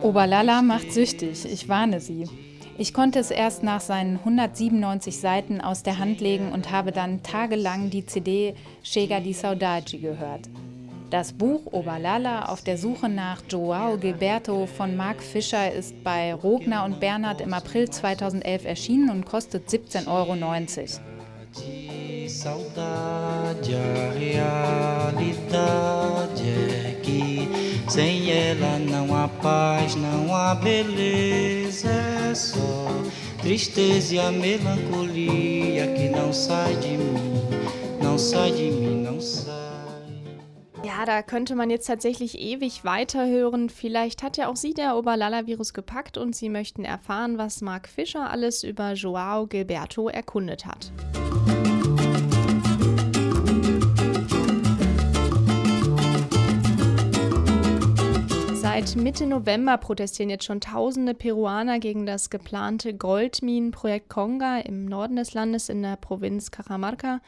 Oberlalla 0.01 0.61
macht 0.61 0.93
süchtig, 0.93 1.45
ich 1.45 1.67
warne 1.67 1.99
Sie. 1.99 2.25
Ich 2.77 2.93
konnte 2.93 3.19
es 3.19 3.29
erst 3.29 3.61
nach 3.61 3.81
seinen 3.81 4.19
197 4.19 5.19
Seiten 5.19 5.59
aus 5.59 5.83
der 5.83 5.99
Hand 5.99 6.21
legen 6.21 6.53
und 6.53 6.71
habe 6.71 6.93
dann 6.93 7.21
tagelang 7.23 7.89
die 7.89 8.05
CD 8.05 8.55
Chega 8.83 9.19
di 9.19 9.33
Saudade 9.33 9.97
gehört. 9.97 10.47
Das 11.09 11.33
Buch 11.33 11.61
Oberlalla 11.73 12.45
auf 12.45 12.61
der 12.63 12.77
Suche 12.77 13.09
nach 13.09 13.41
Joao 13.49 13.97
Gilberto 13.97 14.67
von 14.67 14.95
Mark 14.95 15.21
Fischer 15.21 15.73
ist 15.73 16.03
bei 16.03 16.33
Rogner 16.33 16.85
und 16.85 16.99
Bernhard 16.99 17.41
im 17.41 17.53
April 17.53 17.89
2011 17.89 18.63
erschienen 18.63 19.09
und 19.09 19.25
kostet 19.25 19.67
17,90 19.67 20.07
Euro. 20.07 20.35
Saudade, 22.29 23.75
sem 27.99 28.31
ela 28.31 28.79
não 28.79 29.13
há 29.13 29.27
paz, 29.27 29.93
não 29.93 30.33
há 30.33 30.55
beleza, 30.55 31.89
é 31.89 32.33
só 32.33 32.87
tristeza 33.41 34.15
e 34.15 34.19
a 34.19 34.31
melancolia 34.31 35.93
que 35.93 36.07
não 36.07 36.31
sai 36.31 36.75
de 36.77 36.97
mim, 36.97 37.41
não 38.01 38.17
sai 38.17 38.53
de 38.53 38.71
mim, 38.71 39.01
não 39.01 39.19
sai. 39.19 39.49
Ja, 40.81 41.03
da 41.03 41.21
könnte 41.21 41.55
man 41.55 41.69
jetzt 41.69 41.87
tatsächlich 41.87 42.39
ewig 42.39 42.85
weiterhören. 42.85 43.69
Vielleicht 43.69 44.23
hat 44.23 44.37
ja 44.37 44.47
auch 44.47 44.55
Sie 44.55 44.73
der 44.73 44.95
Oberlalla-Virus 44.95 45.73
gepackt 45.73 46.17
und 46.17 46.33
Sie 46.33 46.47
möchten 46.47 46.85
erfahren, 46.85 47.37
was 47.37 47.59
Mark 47.59 47.89
Fischer 47.89 48.29
alles 48.29 48.63
über 48.63 48.93
Joao 48.93 49.45
Gilberto 49.45 50.07
erkundet 50.07 50.65
hat. 50.65 50.93
Seit 58.79 58.95
Mitte 58.95 59.25
November 59.25 59.77
protestieren 59.77 60.29
jetzt 60.29 60.45
schon 60.45 60.61
tausende 60.61 61.13
Peruaner 61.13 61.79
gegen 61.79 62.05
das 62.05 62.29
geplante 62.29 62.93
Goldminenprojekt 62.93 64.07
Conga 64.07 64.59
im 64.59 64.85
Norden 64.85 65.17
des 65.17 65.33
Landes 65.33 65.67
in 65.67 65.83
der 65.83 65.97
Provinz 65.97 66.49
Cajamarca. 66.49 67.19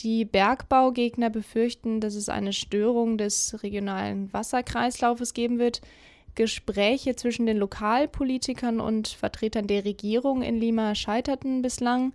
Die 0.00 0.26
Bergbaugegner 0.26 1.30
befürchten, 1.30 2.00
dass 2.00 2.16
es 2.16 2.28
eine 2.28 2.52
Störung 2.52 3.16
des 3.16 3.62
regionalen 3.62 4.30
Wasserkreislaufes 4.34 5.32
geben 5.32 5.58
wird. 5.58 5.80
Gespräche 6.34 7.16
zwischen 7.16 7.46
den 7.46 7.56
Lokalpolitikern 7.56 8.78
und 8.78 9.08
Vertretern 9.08 9.68
der 9.68 9.86
Regierung 9.86 10.42
in 10.42 10.60
Lima 10.60 10.94
scheiterten 10.94 11.62
bislang. 11.62 12.12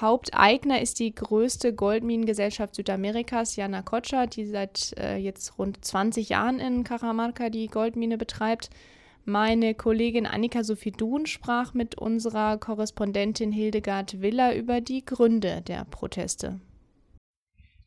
Haupteigner 0.00 0.80
ist 0.80 0.98
die 0.98 1.14
größte 1.14 1.74
Goldminengesellschaft 1.74 2.74
Südamerikas, 2.74 3.56
Yanacocha, 3.56 4.26
die 4.26 4.46
seit 4.46 4.94
äh, 4.98 5.16
jetzt 5.16 5.58
rund 5.58 5.84
20 5.84 6.30
Jahren 6.30 6.58
in 6.58 6.84
Cajamarca 6.84 7.50
die 7.50 7.68
Goldmine 7.68 8.16
betreibt. 8.16 8.70
Meine 9.24 9.74
Kollegin 9.74 10.26
Annika 10.26 10.64
Sophie 10.64 10.90
Duhn 10.90 11.26
sprach 11.26 11.74
mit 11.74 11.96
unserer 11.96 12.56
Korrespondentin 12.58 13.52
Hildegard 13.52 14.20
Willer 14.20 14.56
über 14.56 14.80
die 14.80 15.04
Gründe 15.04 15.62
der 15.62 15.84
Proteste. 15.84 16.58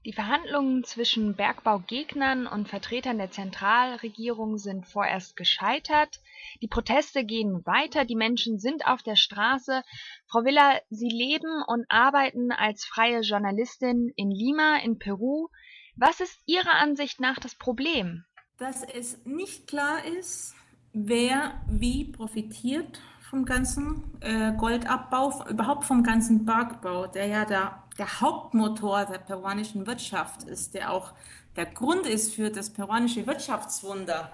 Die 0.05 0.13
Verhandlungen 0.13 0.83
zwischen 0.83 1.35
Bergbaugegnern 1.35 2.45
und 2.45 2.69
Vertretern 2.69 3.17
der 3.17 3.31
Zentralregierung 3.31 4.59
sind 4.59 4.85
vorerst 4.85 5.35
gescheitert. 5.35 6.21
Die 6.61 6.67
Proteste 6.67 7.25
gehen 7.25 7.65
weiter, 7.65 8.05
die 8.05 8.15
Menschen 8.15 8.59
sind 8.59 8.85
auf 8.85 9.01
der 9.01 9.15
Straße. 9.15 9.81
Frau 10.27 10.45
Villa, 10.45 10.79
Sie 10.91 11.09
leben 11.09 11.63
und 11.65 11.85
arbeiten 11.89 12.51
als 12.51 12.85
freie 12.85 13.21
Journalistin 13.21 14.13
in 14.15 14.29
Lima 14.29 14.77
in 14.77 14.99
Peru. 14.99 15.47
Was 15.95 16.19
ist 16.19 16.39
Ihrer 16.45 16.75
Ansicht 16.75 17.19
nach 17.19 17.39
das 17.39 17.55
Problem? 17.55 18.25
Dass 18.59 18.83
es 18.83 19.25
nicht 19.25 19.65
klar 19.65 20.05
ist, 20.05 20.53
wer 20.93 21.59
wie 21.67 22.05
profitiert 22.05 23.01
vom 23.21 23.43
ganzen 23.43 24.03
äh, 24.21 24.53
Goldabbau, 24.53 25.45
überhaupt 25.49 25.83
vom 25.83 26.03
ganzen 26.03 26.45
Bergbau, 26.45 27.07
der 27.07 27.25
ja 27.25 27.45
der, 27.45 27.83
der 27.97 28.21
Hauptmotor 28.21 29.05
der 29.05 29.19
peruanischen 29.19 29.87
Wirtschaft 29.87 30.43
ist, 30.43 30.73
der 30.73 30.91
auch 30.91 31.13
der 31.55 31.65
Grund 31.65 32.05
ist 32.05 32.33
für 32.33 32.49
das 32.49 32.69
peruanische 32.69 33.25
Wirtschaftswunder. 33.25 34.31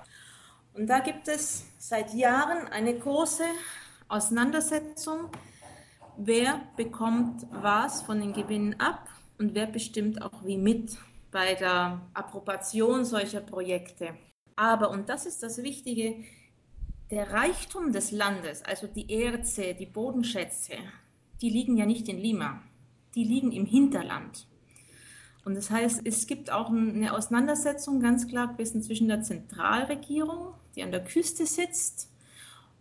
Und 0.74 0.88
da 0.88 1.00
gibt 1.00 1.28
es 1.28 1.66
seit 1.78 2.14
Jahren 2.14 2.68
eine 2.68 2.98
große 2.98 3.44
Auseinandersetzung, 4.08 5.30
wer 6.18 6.62
bekommt 6.76 7.46
was 7.52 8.02
von 8.02 8.20
den 8.20 8.34
Gewinnen 8.34 8.80
ab 8.80 9.08
und 9.38 9.54
wer 9.54 9.68
bestimmt 9.68 10.22
auch 10.22 10.44
wie 10.44 10.58
mit 10.58 10.98
bei 11.32 11.56
der 11.56 12.02
Approbation 12.14 13.06
solcher 13.06 13.42
Projekte. 13.42 14.16
Aber, 14.56 14.90
und 14.90 15.10
das 15.10 15.26
ist 15.26 15.44
das 15.44 15.62
Wichtige, 15.64 16.24
der 17.10 17.32
Reichtum 17.32 17.92
des 17.92 18.12
Landes, 18.12 18.64
also 18.64 18.88
die 18.88 19.12
Erze, 19.12 19.74
die 19.74 19.86
Bodenschätze, 19.86 20.76
die 21.42 21.50
liegen 21.50 21.78
ja 21.78 21.86
nicht 21.86 22.08
in 22.08 22.18
Lima, 22.18 22.62
die 23.16 23.24
liegen 23.24 23.52
im 23.52 23.66
Hinterland. 23.66 24.48
Und 25.44 25.56
das 25.56 25.72
heißt, 25.72 26.02
es 26.06 26.28
gibt 26.28 26.52
auch 26.52 26.70
eine 26.70 27.14
Auseinandersetzung 27.14 28.00
ganz 28.00 28.28
klar 28.28 28.48
gewesen 28.48 28.82
zwischen 28.84 29.08
der 29.08 29.24
Zentralregierung, 29.24 30.54
die 30.76 30.84
an 30.84 30.92
der 30.92 31.04
Küste 31.04 31.46
sitzt, 31.46 32.10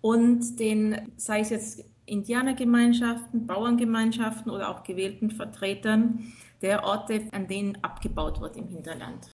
und 0.02 0.58
den, 0.58 1.12
sei 1.16 1.40
es 1.40 1.50
jetzt 1.50 1.84
Indianergemeinschaften, 2.06 3.46
Bauerngemeinschaften 3.46 4.50
oder 4.50 4.70
auch 4.70 4.82
gewählten 4.82 5.30
Vertretern 5.30 6.32
der 6.62 6.84
Orte, 6.84 7.28
an 7.32 7.46
denen 7.46 7.82
abgebaut 7.84 8.40
wird 8.40 8.56
im 8.56 8.68
Hinterland. 8.68 9.30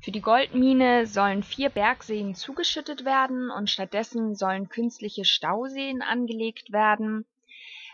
Für 0.00 0.12
die 0.12 0.20
Goldmine 0.20 1.06
sollen 1.06 1.42
vier 1.42 1.70
Bergseen 1.70 2.34
zugeschüttet 2.34 3.04
werden 3.04 3.50
und 3.50 3.68
stattdessen 3.68 4.34
sollen 4.34 4.68
künstliche 4.68 5.24
Stauseen 5.24 6.02
angelegt 6.02 6.72
werden. 6.72 7.26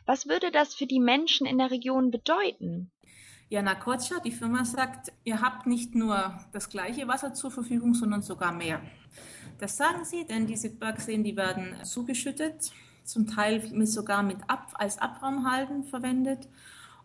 Was 0.06 0.28
würde 0.28 0.50
das 0.50 0.74
für 0.74 0.86
die 0.86 1.00
Menschen 1.00 1.46
in 1.46 1.58
der 1.58 1.70
Region 1.70 2.10
bedeuten? 2.10 2.90
Jana 3.48 3.74
Kotscher, 3.74 4.20
die 4.20 4.32
Firma 4.32 4.64
sagt, 4.64 5.12
ihr 5.22 5.40
habt 5.40 5.66
nicht 5.66 5.94
nur 5.94 6.38
das 6.52 6.68
gleiche 6.68 7.06
Wasser 7.08 7.34
zur 7.34 7.50
Verfügung, 7.50 7.94
sondern 7.94 8.22
sogar 8.22 8.52
mehr. 8.52 8.80
Das 9.58 9.76
sagen 9.76 10.04
sie, 10.04 10.26
denn 10.26 10.46
diese 10.46 10.70
Bergseen, 10.70 11.24
die 11.24 11.36
werden 11.36 11.76
zugeschüttet, 11.84 12.72
zum 13.04 13.26
Teil 13.26 13.62
sogar 13.86 14.22
mit 14.22 14.38
Ab 14.48 14.72
als 14.74 14.98
Abraumhalden 14.98 15.84
verwendet. 15.84 16.48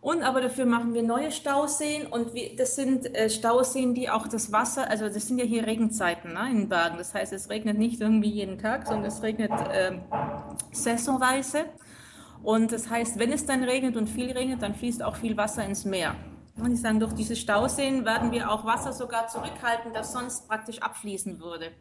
Und 0.00 0.22
aber 0.22 0.40
dafür 0.40 0.64
machen 0.64 0.94
wir 0.94 1.02
neue 1.02 1.30
Stauseen 1.30 2.06
und 2.06 2.32
wir, 2.32 2.56
das 2.56 2.74
sind 2.74 3.14
äh, 3.14 3.28
Stauseen, 3.28 3.94
die 3.94 4.08
auch 4.08 4.26
das 4.26 4.50
Wasser, 4.50 4.88
also 4.88 5.04
das 5.10 5.28
sind 5.28 5.38
ja 5.38 5.44
hier 5.44 5.66
Regenzeiten 5.66 6.32
ne, 6.32 6.50
in 6.50 6.70
Bergen. 6.70 6.96
Das 6.96 7.12
heißt, 7.12 7.34
es 7.34 7.50
regnet 7.50 7.76
nicht 7.76 8.00
irgendwie 8.00 8.30
jeden 8.30 8.58
Tag, 8.58 8.86
sondern 8.86 9.04
es 9.04 9.22
regnet 9.22 9.50
äh, 9.50 9.98
saisonweise. 10.72 11.66
Und 12.42 12.72
das 12.72 12.88
heißt, 12.88 13.18
wenn 13.18 13.32
es 13.32 13.46
dann 13.46 13.64
regnet 13.64 13.96
und 13.96 14.08
viel 14.08 14.30
regnet, 14.32 14.62
dann 14.62 14.74
fließt 14.74 15.02
auch 15.02 15.16
viel 15.16 15.36
Wasser 15.36 15.64
ins 15.64 15.84
Meer. 15.84 16.14
Und 16.56 16.70
die 16.70 16.76
sagen, 16.76 17.00
durch 17.00 17.12
diese 17.12 17.36
Stauseen 17.36 18.04
werden 18.04 18.32
wir 18.32 18.50
auch 18.50 18.64
Wasser 18.64 18.92
sogar 18.92 19.28
zurückhalten, 19.28 19.92
das 19.92 20.12
sonst 20.12 20.48
praktisch 20.48 20.80
abfließen 20.80 21.40
würde. 21.40 21.72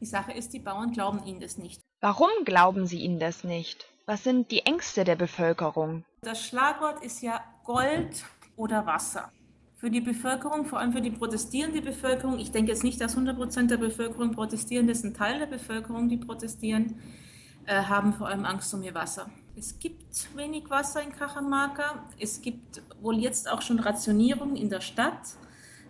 Die 0.00 0.06
Sache 0.06 0.32
ist, 0.32 0.52
die 0.52 0.58
Bauern 0.58 0.92
glauben 0.92 1.22
ihnen 1.24 1.40
das 1.40 1.58
nicht. 1.58 1.80
Warum 2.00 2.30
glauben 2.44 2.86
sie 2.86 3.00
ihnen 3.00 3.18
das 3.18 3.44
nicht? 3.44 3.86
Was 4.06 4.24
sind 4.24 4.50
die 4.50 4.64
Ängste 4.64 5.04
der 5.04 5.16
Bevölkerung? 5.16 6.04
Das 6.22 6.44
Schlagwort 6.44 7.04
ist 7.04 7.20
ja 7.22 7.40
Gold 7.64 8.24
oder 8.56 8.86
Wasser. 8.86 9.30
Für 9.76 9.90
die 9.90 10.00
Bevölkerung, 10.00 10.66
vor 10.66 10.78
allem 10.78 10.92
für 10.92 11.00
die 11.00 11.10
protestierende 11.10 11.80
Bevölkerung, 11.80 12.38
ich 12.38 12.50
denke 12.50 12.72
jetzt 12.72 12.84
nicht, 12.84 13.00
dass 13.00 13.12
100 13.12 13.36
Prozent 13.36 13.70
der 13.70 13.78
Bevölkerung 13.78 14.32
protestieren, 14.32 14.86
das 14.86 14.98
ist 14.98 15.04
ein 15.04 15.14
Teil 15.14 15.38
der 15.38 15.46
Bevölkerung, 15.46 16.08
die 16.08 16.18
protestieren, 16.18 17.00
äh, 17.66 17.82
haben 17.82 18.12
vor 18.12 18.28
allem 18.28 18.44
Angst 18.44 18.72
um 18.74 18.82
ihr 18.82 18.94
Wasser. 18.94 19.30
Es 19.56 19.78
gibt 19.78 20.36
wenig 20.36 20.70
Wasser 20.70 21.02
in 21.02 21.12
Cajamarca. 21.12 22.08
Es 22.18 22.40
gibt 22.40 22.82
wohl 23.00 23.18
jetzt 23.18 23.50
auch 23.50 23.62
schon 23.62 23.78
Rationierung 23.78 24.56
in 24.56 24.70
der 24.70 24.80
Stadt. 24.80 25.36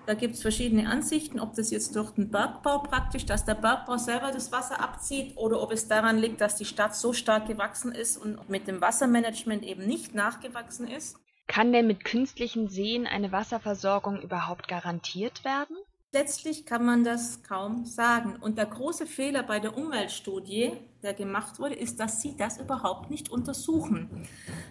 Da 0.06 0.14
gibt 0.14 0.34
es 0.34 0.42
verschiedene 0.42 0.88
Ansichten, 0.88 1.38
ob 1.38 1.54
das 1.54 1.70
jetzt 1.70 1.94
durch 1.94 2.10
den 2.12 2.30
Bergbau 2.30 2.78
praktisch, 2.78 3.26
dass 3.26 3.44
der 3.44 3.54
Bergbau 3.54 3.96
selber 3.96 4.32
das 4.32 4.50
Wasser 4.50 4.80
abzieht 4.80 5.36
oder 5.36 5.60
ob 5.62 5.72
es 5.72 5.88
daran 5.88 6.18
liegt, 6.18 6.40
dass 6.40 6.56
die 6.56 6.64
Stadt 6.64 6.96
so 6.96 7.12
stark 7.12 7.46
gewachsen 7.46 7.92
ist 7.92 8.16
und 8.16 8.48
mit 8.48 8.66
dem 8.66 8.80
Wassermanagement 8.80 9.62
eben 9.62 9.86
nicht 9.86 10.14
nachgewachsen 10.14 10.88
ist. 10.88 11.16
Kann 11.46 11.72
denn 11.72 11.86
mit 11.86 12.04
künstlichen 12.04 12.68
Seen 12.68 13.06
eine 13.06 13.30
Wasserversorgung 13.30 14.20
überhaupt 14.20 14.68
garantiert 14.68 15.44
werden? 15.44 15.76
Letztlich 16.12 16.66
kann 16.66 16.84
man 16.84 17.04
das 17.04 17.44
kaum 17.44 17.84
sagen. 17.84 18.34
Und 18.40 18.58
der 18.58 18.66
große 18.66 19.06
Fehler 19.06 19.44
bei 19.44 19.60
der 19.60 19.78
Umweltstudie, 19.78 20.72
der 21.04 21.14
gemacht 21.14 21.60
wurde, 21.60 21.76
ist, 21.76 22.00
dass 22.00 22.20
sie 22.20 22.36
das 22.36 22.58
überhaupt 22.58 23.10
nicht 23.10 23.30
untersuchen. 23.30 24.26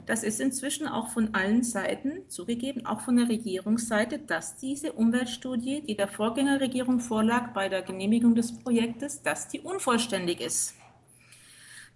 Das 0.06 0.24
ist 0.24 0.42
inzwischen 0.42 0.86
auch 0.86 1.08
von 1.12 1.34
allen 1.34 1.64
Seiten 1.64 2.28
zugegeben, 2.28 2.86
auch 2.86 3.00
von 3.00 3.16
der 3.16 3.30
Regierungsseite, 3.30 4.20
dass 4.20 4.58
diese 4.58 4.92
Umweltstudie, 4.92 5.82
die 5.82 5.96
der 5.96 6.10
Vorgängerregierung 6.10 7.00
vorlag 7.00 7.54
bei 7.54 7.70
der 7.70 7.84
Genehmigung 7.84 8.36
des 8.36 8.60
Projektes, 8.60 9.22
dass 9.22 9.48
die 9.48 9.62
unvollständig 9.62 10.42
ist. 10.42 10.76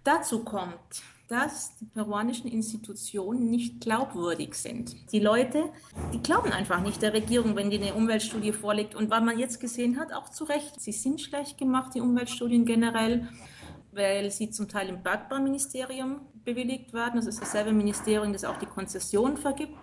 Dazu 0.04 0.42
kommt, 0.42 1.02
dass 1.28 1.74
die 1.76 1.86
peruanischen 1.86 2.50
Institutionen 2.50 3.48
nicht 3.50 3.80
glaubwürdig 3.80 4.54
sind. 4.54 4.94
Die 5.12 5.20
Leute, 5.20 5.70
die 6.12 6.20
glauben 6.20 6.52
einfach 6.52 6.80
nicht 6.82 7.00
der 7.00 7.14
Regierung, 7.14 7.56
wenn 7.56 7.70
die 7.70 7.78
eine 7.78 7.94
Umweltstudie 7.94 8.52
vorlegt. 8.52 8.94
Und 8.94 9.10
weil 9.10 9.22
man 9.22 9.38
jetzt 9.38 9.58
gesehen 9.58 9.98
hat, 9.98 10.12
auch 10.12 10.28
zu 10.28 10.44
Recht, 10.44 10.80
sie 10.80 10.92
sind 10.92 11.20
schlecht 11.20 11.56
gemacht, 11.56 11.94
die 11.94 12.02
Umweltstudien 12.02 12.66
generell, 12.66 13.26
weil 13.92 14.30
sie 14.30 14.50
zum 14.50 14.68
Teil 14.68 14.88
im 14.88 15.02
Bergbauministerium 15.02 16.20
bewilligt 16.44 16.92
werden. 16.92 17.16
Das 17.16 17.26
ist 17.26 17.40
dasselbe 17.40 17.72
Ministerium, 17.72 18.32
das 18.32 18.44
auch 18.44 18.58
die 18.58 18.66
Konzession 18.66 19.36
vergibt, 19.38 19.78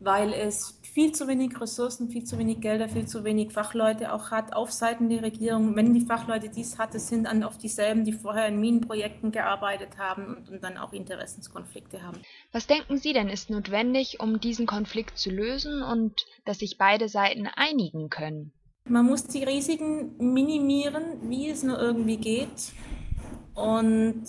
weil 0.00 0.32
es 0.32 0.77
viel 0.98 1.12
zu 1.12 1.28
wenig 1.28 1.60
Ressourcen, 1.60 2.10
viel 2.10 2.24
zu 2.24 2.40
wenig 2.40 2.60
Gelder, 2.60 2.88
viel 2.88 3.06
zu 3.06 3.22
wenig 3.22 3.52
Fachleute 3.52 4.12
auch 4.12 4.32
hat 4.32 4.52
auf 4.52 4.72
Seiten 4.72 5.08
der 5.08 5.22
Regierung. 5.22 5.76
Wenn 5.76 5.94
die 5.94 6.00
Fachleute 6.00 6.48
dies 6.48 6.76
hatte, 6.76 6.98
sind 6.98 7.28
dann 7.28 7.44
oft 7.44 7.62
dieselben, 7.62 8.04
die 8.04 8.12
vorher 8.12 8.48
in 8.48 8.58
Minenprojekten 8.58 9.30
gearbeitet 9.30 9.96
haben 9.96 10.26
und, 10.26 10.50
und 10.50 10.64
dann 10.64 10.76
auch 10.76 10.92
Interessenskonflikte 10.92 12.02
haben. 12.02 12.18
Was 12.50 12.66
denken 12.66 12.98
Sie 12.98 13.12
denn 13.12 13.28
ist 13.28 13.48
notwendig, 13.48 14.18
um 14.18 14.40
diesen 14.40 14.66
Konflikt 14.66 15.18
zu 15.18 15.30
lösen 15.30 15.82
und 15.82 16.26
dass 16.44 16.58
sich 16.58 16.78
beide 16.78 17.08
Seiten 17.08 17.46
einigen 17.46 18.10
können? 18.10 18.50
Man 18.84 19.06
muss 19.06 19.22
die 19.22 19.44
Risiken 19.44 20.16
minimieren, 20.18 21.30
wie 21.30 21.48
es 21.48 21.62
nur 21.62 21.78
irgendwie 21.78 22.16
geht. 22.16 22.72
Und 23.54 24.24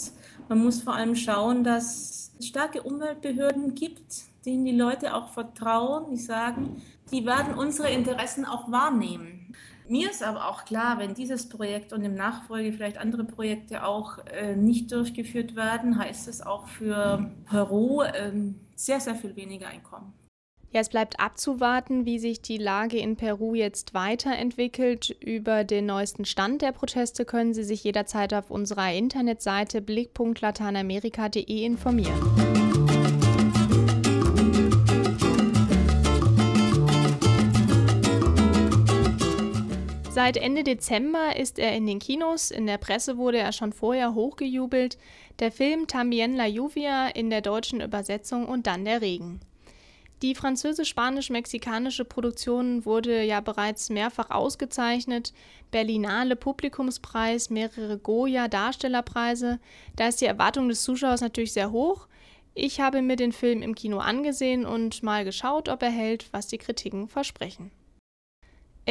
man 0.47 0.63
muss 0.63 0.83
vor 0.83 0.93
allem 0.93 1.15
schauen, 1.15 1.63
dass 1.63 2.31
es 2.37 2.47
starke 2.47 2.83
Umweltbehörden 2.83 3.73
gibt, 3.73 4.28
denen 4.45 4.65
die 4.65 4.75
Leute 4.75 5.15
auch 5.15 5.29
vertrauen, 5.29 6.09
die 6.09 6.17
sagen, 6.17 6.81
die 7.11 7.25
werden 7.25 7.55
unsere 7.55 7.89
Interessen 7.89 8.45
auch 8.45 8.71
wahrnehmen. 8.71 9.53
Mir 9.87 10.11
ist 10.11 10.21
aber 10.21 10.47
auch 10.47 10.65
klar, 10.65 10.99
wenn 10.99 11.15
dieses 11.15 11.49
Projekt 11.49 11.93
und 11.93 12.03
im 12.03 12.13
Nachfolge 12.13 12.71
vielleicht 12.73 12.99
andere 12.99 13.23
Projekte 13.23 13.83
auch 13.83 14.19
äh, 14.27 14.55
nicht 14.55 14.91
durchgeführt 14.91 15.55
werden, 15.55 15.97
heißt 15.97 16.27
es 16.27 16.41
auch 16.41 16.67
für 16.67 17.31
Peru 17.49 18.03
äh, 18.03 18.31
sehr, 18.75 18.99
sehr 18.99 19.15
viel 19.15 19.35
weniger 19.35 19.67
Einkommen. 19.67 20.13
Ja, 20.71 20.81
es 20.81 20.89
bleibt 20.89 21.19
abzuwarten, 21.19 22.05
wie 22.05 22.19
sich 22.19 22.43
die 22.43 22.59
Lage 22.59 22.99
in 22.99 23.15
Peru 23.15 23.55
jetzt 23.55 23.95
weiterentwickelt. 23.95 25.09
Über 25.19 25.63
den 25.63 25.87
neuesten 25.87 26.25
Stand 26.25 26.61
der 26.61 26.71
Proteste 26.71 27.25
können 27.25 27.55
Sie 27.55 27.63
sich 27.63 27.83
jederzeit 27.83 28.35
auf 28.35 28.51
unserer 28.51 28.93
Internetseite 28.93 29.81
blick.latanamerika.de 29.81 31.65
informieren. 31.65 32.58
Seit 40.21 40.35
Ende 40.35 40.65
Dezember 40.65 41.37
ist 41.37 41.59
er 41.59 41.73
in 41.77 41.87
den 41.87 41.99
Kinos, 41.99 42.51
in 42.51 42.67
der 42.67 42.77
Presse 42.77 43.15
wurde 43.15 43.37
er 43.37 43.53
schon 43.53 43.71
vorher 43.71 44.15
hochgejubelt. 44.15 44.97
Der 45.39 45.49
Film 45.49 45.87
Tambien 45.87 46.35
la 46.35 46.45
Lluvia 46.45 47.07
in 47.07 47.29
der 47.29 47.39
deutschen 47.39 47.79
Übersetzung 47.79 48.45
und 48.45 48.67
dann 48.67 48.83
der 48.83 48.99
Regen. 48.99 49.39
Die 50.21 50.35
französisch-spanisch-mexikanische 50.35 52.03
Produktion 52.03 52.83
wurde 52.83 53.23
ja 53.23 53.39
bereits 53.39 53.89
mehrfach 53.89 54.29
ausgezeichnet. 54.29 55.31
Berlinale 55.71 56.35
Publikumspreis, 56.35 57.49
mehrere 57.49 57.97
Goya-Darstellerpreise. 57.97 59.57
Da 59.95 60.09
ist 60.09 60.19
die 60.19 60.25
Erwartung 60.25 60.67
des 60.67 60.83
Zuschauers 60.83 61.21
natürlich 61.21 61.53
sehr 61.53 61.71
hoch. 61.71 62.09
Ich 62.55 62.81
habe 62.81 63.01
mir 63.01 63.15
den 63.15 63.31
Film 63.31 63.61
im 63.61 63.73
Kino 63.73 63.99
angesehen 63.99 64.65
und 64.65 65.01
mal 65.01 65.23
geschaut, 65.23 65.69
ob 65.69 65.81
er 65.81 65.91
hält, 65.91 66.27
was 66.33 66.47
die 66.47 66.57
Kritiken 66.57 67.07
versprechen. 67.07 67.71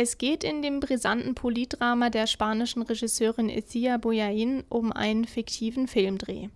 Es 0.01 0.17
geht 0.17 0.45
in 0.45 0.63
dem 0.63 0.79
brisanten 0.79 1.35
Politdrama 1.35 2.09
der 2.09 2.29
spanischen 2.29 2.83
Regisseurin 2.83 3.49
Isia 3.49 3.97
Boyain 3.97 4.63
um 4.69 4.93
einen 4.93 5.25
fiktiven 5.25 5.89
Filmdreh. 5.89 6.51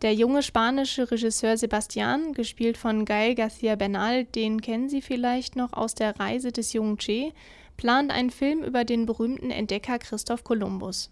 Der 0.00 0.14
junge 0.14 0.42
spanische 0.42 1.10
Regisseur 1.10 1.58
Sebastian, 1.58 2.32
gespielt 2.32 2.78
von 2.78 3.04
Gael 3.04 3.34
García 3.34 3.76
Bernal, 3.76 4.24
den 4.24 4.62
kennen 4.62 4.88
Sie 4.88 5.02
vielleicht 5.02 5.56
noch 5.56 5.74
aus 5.74 5.94
der 5.94 6.18
Reise 6.18 6.52
des 6.52 6.72
jungen 6.72 6.96
Che, 6.96 7.34
plant 7.76 8.10
einen 8.10 8.30
Film 8.30 8.64
über 8.64 8.86
den 8.86 9.04
berühmten 9.04 9.50
Entdecker 9.50 9.98
Christoph 9.98 10.42
Kolumbus. 10.42 11.10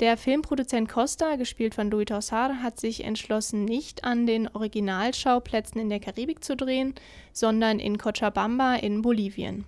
Der 0.00 0.16
Filmproduzent 0.16 0.88
Costa, 0.88 1.36
gespielt 1.36 1.76
von 1.76 1.92
Louis 1.92 2.06
Tossar, 2.06 2.60
hat 2.60 2.80
sich 2.80 3.04
entschlossen, 3.04 3.64
nicht 3.64 4.02
an 4.02 4.26
den 4.26 4.48
Originalschauplätzen 4.48 5.80
in 5.80 5.90
der 5.90 6.00
Karibik 6.00 6.42
zu 6.42 6.56
drehen, 6.56 6.96
sondern 7.32 7.78
in 7.78 7.98
Cochabamba 7.98 8.74
in 8.74 9.00
Bolivien. 9.00 9.64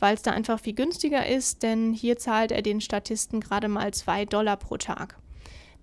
Weil 0.00 0.14
es 0.14 0.22
da 0.22 0.32
einfach 0.32 0.60
viel 0.60 0.74
günstiger 0.74 1.26
ist, 1.26 1.62
denn 1.62 1.92
hier 1.92 2.18
zahlt 2.18 2.52
er 2.52 2.62
den 2.62 2.80
Statisten 2.80 3.40
gerade 3.40 3.68
mal 3.68 3.92
2 3.92 4.24
Dollar 4.26 4.56
pro 4.56 4.76
Tag. 4.76 5.16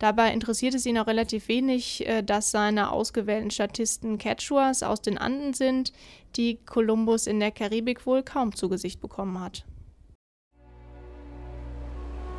Dabei 0.01 0.33
interessiert 0.33 0.73
es 0.73 0.87
ihn 0.87 0.97
auch 0.97 1.05
relativ 1.05 1.47
wenig, 1.47 2.07
äh, 2.07 2.23
dass 2.23 2.49
seine 2.49 2.91
ausgewählten 2.91 3.51
Statisten 3.51 4.17
Quechuas 4.17 4.81
aus 4.81 5.03
den 5.03 5.19
Anden 5.19 5.53
sind, 5.53 5.93
die 6.35 6.57
Kolumbus 6.65 7.27
in 7.27 7.39
der 7.39 7.51
Karibik 7.51 8.07
wohl 8.07 8.23
kaum 8.23 8.55
zu 8.55 8.67
Gesicht 8.67 8.99
bekommen 8.99 9.39
hat. 9.39 9.63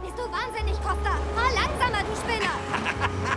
Bist 0.03 0.19
du 0.19 0.23
wahnsinnig, 0.23 0.75
Costa? 0.83 1.17
Fahr 1.37 1.53
langsamer, 1.55 2.03
du 2.03 2.17
Spinner! 2.17 2.59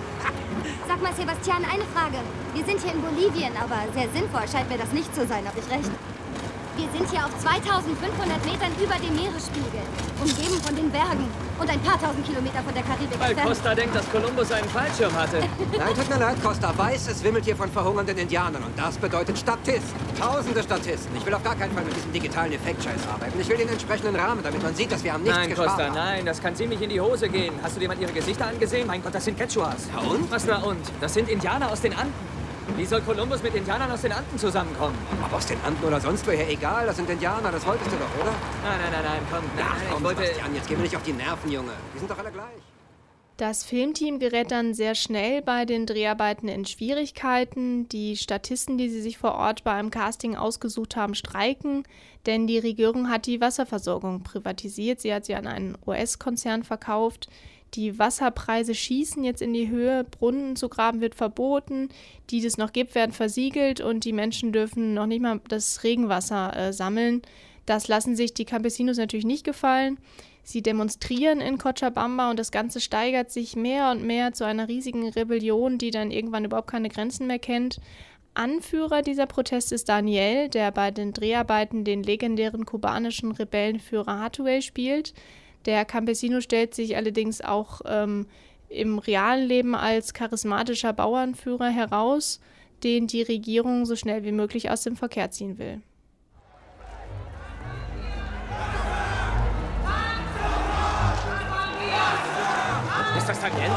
Sag 0.88 1.04
mal, 1.04 1.14
Sebastian, 1.14 1.64
eine 1.64 1.84
Frage. 1.84 2.18
Wir 2.56 2.66
sind 2.66 2.82
hier 2.82 2.94
in 2.94 3.02
Bolivien, 3.04 3.54
aber 3.56 3.94
sehr 3.94 4.10
sinnvoll 4.10 4.48
scheint 4.52 4.70
mir 4.70 4.80
das 4.80 4.92
nicht 4.92 5.14
zu 5.14 5.28
sein, 5.28 5.48
habe 5.48 5.60
ich 5.60 5.70
recht? 5.70 5.92
Wir 6.78 6.90
sind 6.92 7.10
hier 7.10 7.26
auf 7.26 7.32
2500 7.40 8.46
Metern 8.46 8.72
über 8.84 8.96
dem 8.96 9.16
Meeresspiegel, 9.16 9.80
umgeben 10.20 10.62
von 10.62 10.76
den 10.76 10.92
Bergen 10.92 11.26
und 11.58 11.70
ein 11.70 11.80
paar 11.80 11.98
tausend 12.02 12.26
Kilometer 12.26 12.62
von 12.64 12.74
der 12.74 12.84
Karibik 12.84 13.18
Weil 13.18 13.34
Costa 13.34 13.74
denkt, 13.74 13.96
dass 13.96 14.12
Kolumbus 14.12 14.52
einen 14.52 14.68
Fallschirm 14.68 15.14
hatte. 15.16 15.40
Nein, 15.78 15.96
tut 15.96 16.10
mir 16.10 16.20
leid, 16.20 16.36
Costa 16.44 16.78
weiß, 16.78 17.08
es 17.08 17.24
wimmelt 17.24 17.46
hier 17.46 17.56
von 17.56 17.72
verhungernden 17.72 18.18
Indianern 18.18 18.62
und 18.62 18.78
das 18.78 18.98
bedeutet 18.98 19.38
Statisten. 19.38 19.96
Tausende 20.20 20.62
Statisten. 20.62 21.16
Ich 21.16 21.26
will 21.26 21.34
auf 21.34 21.44
gar 21.44 21.56
keinen 21.56 21.74
Fall 21.74 21.86
mit 21.86 21.96
diesem 21.96 22.12
digitalen 22.12 22.52
Effektscheiß 22.52 23.08
arbeiten. 23.10 23.40
Ich 23.40 23.48
will 23.48 23.58
den 23.58 23.70
entsprechenden 23.70 24.16
Rahmen, 24.18 24.44
damit 24.44 24.62
man 24.62 24.76
sieht, 24.76 24.92
dass 24.92 25.02
wir 25.02 25.14
am 25.16 25.24
nichts 25.24 25.38
Nein, 25.38 25.50
gespart 25.50 25.70
Costa, 25.70 25.86
haben. 25.86 25.96
nein, 25.96 26.26
das 26.26 26.42
kann 26.42 26.58
ziemlich 26.58 26.82
in 26.82 26.90
die 26.90 27.00
Hose 27.00 27.30
gehen. 27.30 27.54
Hast 27.64 27.80
du 27.80 27.88
mal 27.88 27.98
ihre 27.98 28.12
Gesichter 28.12 28.48
angesehen? 28.48 28.86
Mein 28.86 29.02
Gott, 29.02 29.16
das 29.16 29.24
sind 29.24 29.38
Quechuas. 29.38 29.88
Ja, 29.94 30.10
und? 30.10 30.30
Was 30.30 30.46
na 30.46 30.58
und? 30.58 30.82
Das 31.00 31.14
sind 31.14 31.30
Indianer 31.30 31.72
aus 31.72 31.80
den 31.80 31.94
Anden. 31.96 32.35
Wie 32.78 32.86
soll 32.86 33.00
Kolumbus 33.02 33.42
mit 33.42 33.56
Indianern 33.56 33.90
aus 33.90 34.02
den 34.02 34.12
Anden 34.12 34.38
zusammenkommen? 34.38 34.98
Ob 35.24 35.32
aus 35.32 35.46
den 35.46 35.58
Anden 35.62 35.82
oder 35.82 36.02
sonst 36.02 36.28
woher, 36.28 36.50
egal, 36.50 36.86
das 36.86 36.98
sind 36.98 37.10
Indianer, 37.10 37.50
das 37.50 37.66
wolltest 37.66 37.90
du 37.90 37.96
doch, 37.96 38.22
oder? 38.22 38.34
Nein, 38.64 38.80
nein, 38.82 38.92
nein, 38.92 39.04
nein, 39.04 39.22
komm. 39.32 39.44
Nein, 39.56 39.66
Ach, 39.66 39.82
komm, 39.90 39.98
ich 39.98 40.04
wollte... 40.04 40.22
Sebastian, 40.24 40.56
jetzt 40.56 40.68
geh 40.68 40.76
mir 40.76 40.84
nicht 40.84 40.96
auf 40.98 41.04
die 41.04 41.14
Nerven, 41.14 41.52
Junge. 41.52 41.72
Die 41.94 42.00
sind 42.00 42.12
doch 42.12 42.18
alle 42.18 42.32
gleich. 42.32 42.62
Das 43.38 43.64
Filmteam 43.64 44.20
gerät 44.20 44.52
dann 44.52 44.74
sehr 44.74 44.96
schnell 44.96 45.42
bei 45.42 45.66
den 45.66 45.86
Dreharbeiten 45.86 46.50
in 46.50 46.66
Schwierigkeiten. 46.66 47.88
Die 47.90 48.18
Statisten, 48.18 48.78
die 48.78 48.90
sie 48.90 49.02
sich 49.02 49.18
vor 49.18 49.36
Ort 49.36 49.64
bei 49.64 49.72
einem 49.72 49.92
Casting 49.92 50.36
ausgesucht 50.36 50.96
haben, 50.96 51.16
streiken, 51.16 51.84
denn 52.26 52.48
die 52.48 52.60
Regierung 52.60 53.10
hat 53.10 53.26
die 53.26 53.42
Wasserversorgung 53.42 54.24
privatisiert. 54.24 55.00
Sie 55.00 55.14
hat 55.14 55.26
sie 55.26 55.36
an 55.36 55.48
einen 55.48 55.78
US-Konzern 55.86 56.64
verkauft. 56.64 57.30
Die 57.74 58.00
Wasserpreise 58.00 58.74
schießen 58.74 59.24
jetzt 59.24 59.42
in 59.42 59.54
die 59.54 59.70
Höhe, 59.70 60.06
Brunnen 60.06 60.56
zu 60.56 60.70
graben 60.70 61.02
wird 61.02 61.16
verboten, 61.16 61.90
die 62.30 62.46
es 62.46 62.58
noch 62.58 62.72
gibt, 62.72 62.96
werden 62.96 63.12
versiegelt 63.12 63.82
und 63.82 64.06
die 64.06 64.14
Menschen 64.14 64.54
dürfen 64.54 64.94
noch 64.94 65.08
nicht 65.08 65.22
mal 65.22 65.42
das 65.50 65.84
Regenwasser 65.84 66.56
äh, 66.56 66.74
sammeln. 66.74 67.22
Das 67.66 67.88
lassen 67.88 68.16
sich 68.16 68.34
die 68.34 68.46
Campesinos 68.46 68.98
natürlich 68.98 69.26
nicht 69.26 69.44
gefallen. 69.44 69.98
Sie 70.44 70.62
demonstrieren 70.62 71.42
in 71.42 71.58
Cochabamba 71.58 72.30
und 72.30 72.38
das 72.38 72.52
Ganze 72.52 72.80
steigert 72.80 73.32
sich 73.32 73.56
mehr 73.56 73.90
und 73.90 74.04
mehr 74.04 74.32
zu 74.32 74.46
einer 74.46 74.68
riesigen 74.68 75.10
Rebellion, 75.10 75.80
die 75.80 75.90
dann 75.90 76.12
irgendwann 76.12 76.46
überhaupt 76.46 76.70
keine 76.70 76.90
Grenzen 76.90 77.26
mehr 77.26 77.40
kennt. 77.40 77.82
Anführer 78.36 79.02
dieser 79.02 79.26
Proteste 79.26 79.74
ist 79.74 79.90
Daniel, 79.90 80.50
der 80.50 80.72
bei 80.72 80.92
den 80.92 81.14
Dreharbeiten 81.14 81.84
den 81.84 82.04
legendären 82.04 82.66
kubanischen 82.66 83.32
Rebellenführer 83.32 84.20
Hathaway 84.20 84.62
spielt. 84.62 85.14
Der 85.66 85.84
Campesino 85.86 86.42
stellt 86.42 86.76
sich 86.76 86.96
allerdings 86.96 87.42
auch 87.42 87.82
ähm, 87.86 88.28
im 88.70 89.00
realen 89.00 89.48
Leben 89.48 89.76
als 89.76 90.14
charismatischer 90.14 90.94
Bauernführer 90.94 91.70
heraus, 91.70 92.40
den 92.84 93.08
die 93.08 93.24
Regierung 93.24 93.86
so 93.86 93.96
schnell 93.96 94.24
wie 94.24 94.32
möglich 94.32 94.70
aus 94.70 94.84
dem 94.84 94.96
Verkehr 94.96 95.32
ziehen 95.32 95.58
will. 95.58 95.82
Ist 103.18 103.30
das 103.30 103.40
Daniel? 103.42 103.72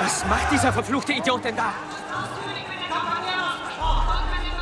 Was 0.00 0.26
macht 0.26 0.50
dieser 0.50 0.72
verfluchte 0.72 1.12
Idiot 1.12 1.44
denn 1.44 1.56
da? 1.56 1.72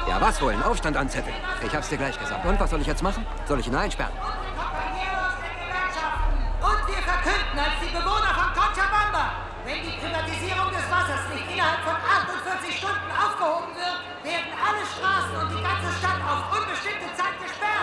Ja, 0.07 0.21
was 0.21 0.41
wohl? 0.43 0.53
Einen 0.53 0.63
Aufstand 0.63 0.97
anzetteln. 0.97 1.35
Ich 1.67 1.75
hab's 1.75 1.89
dir 1.89 1.97
gleich 1.97 2.19
gesagt. 2.19 2.45
Und 2.45 2.61
was 2.61 2.71
soll 2.71 2.81
ich 2.81 2.87
jetzt 2.87 3.03
machen? 3.03 3.25
Soll 3.49 3.59
ich 3.61 3.67
ihn 3.67 3.75
einsperren? 3.75 4.13
Verkünden 7.51 7.59
als 7.59 7.81
die 7.83 7.91
Bewohner 7.91 8.33
von 8.35 8.53
Cochabamba, 8.55 9.33
wenn 9.65 9.83
die 9.83 9.97
Privatisierung 9.99 10.71
des 10.71 10.87
Wassers 10.91 11.29
nicht 11.35 11.51
innerhalb 11.51 11.83
von 11.83 11.97
48 11.97 12.79
Stunden 12.79 13.11
aufgehoben 13.11 13.75
wird, 13.75 13.99
werden 14.23 14.53
alle 14.55 14.83
Straßen 14.87 15.37
und 15.37 15.59
die 15.59 15.63
ganze 15.63 15.91
Stadt 15.99 16.21
auf 16.23 16.47
unbestimmte 16.55 17.09
Zeit 17.17 17.35
gesperrt. 17.43 17.80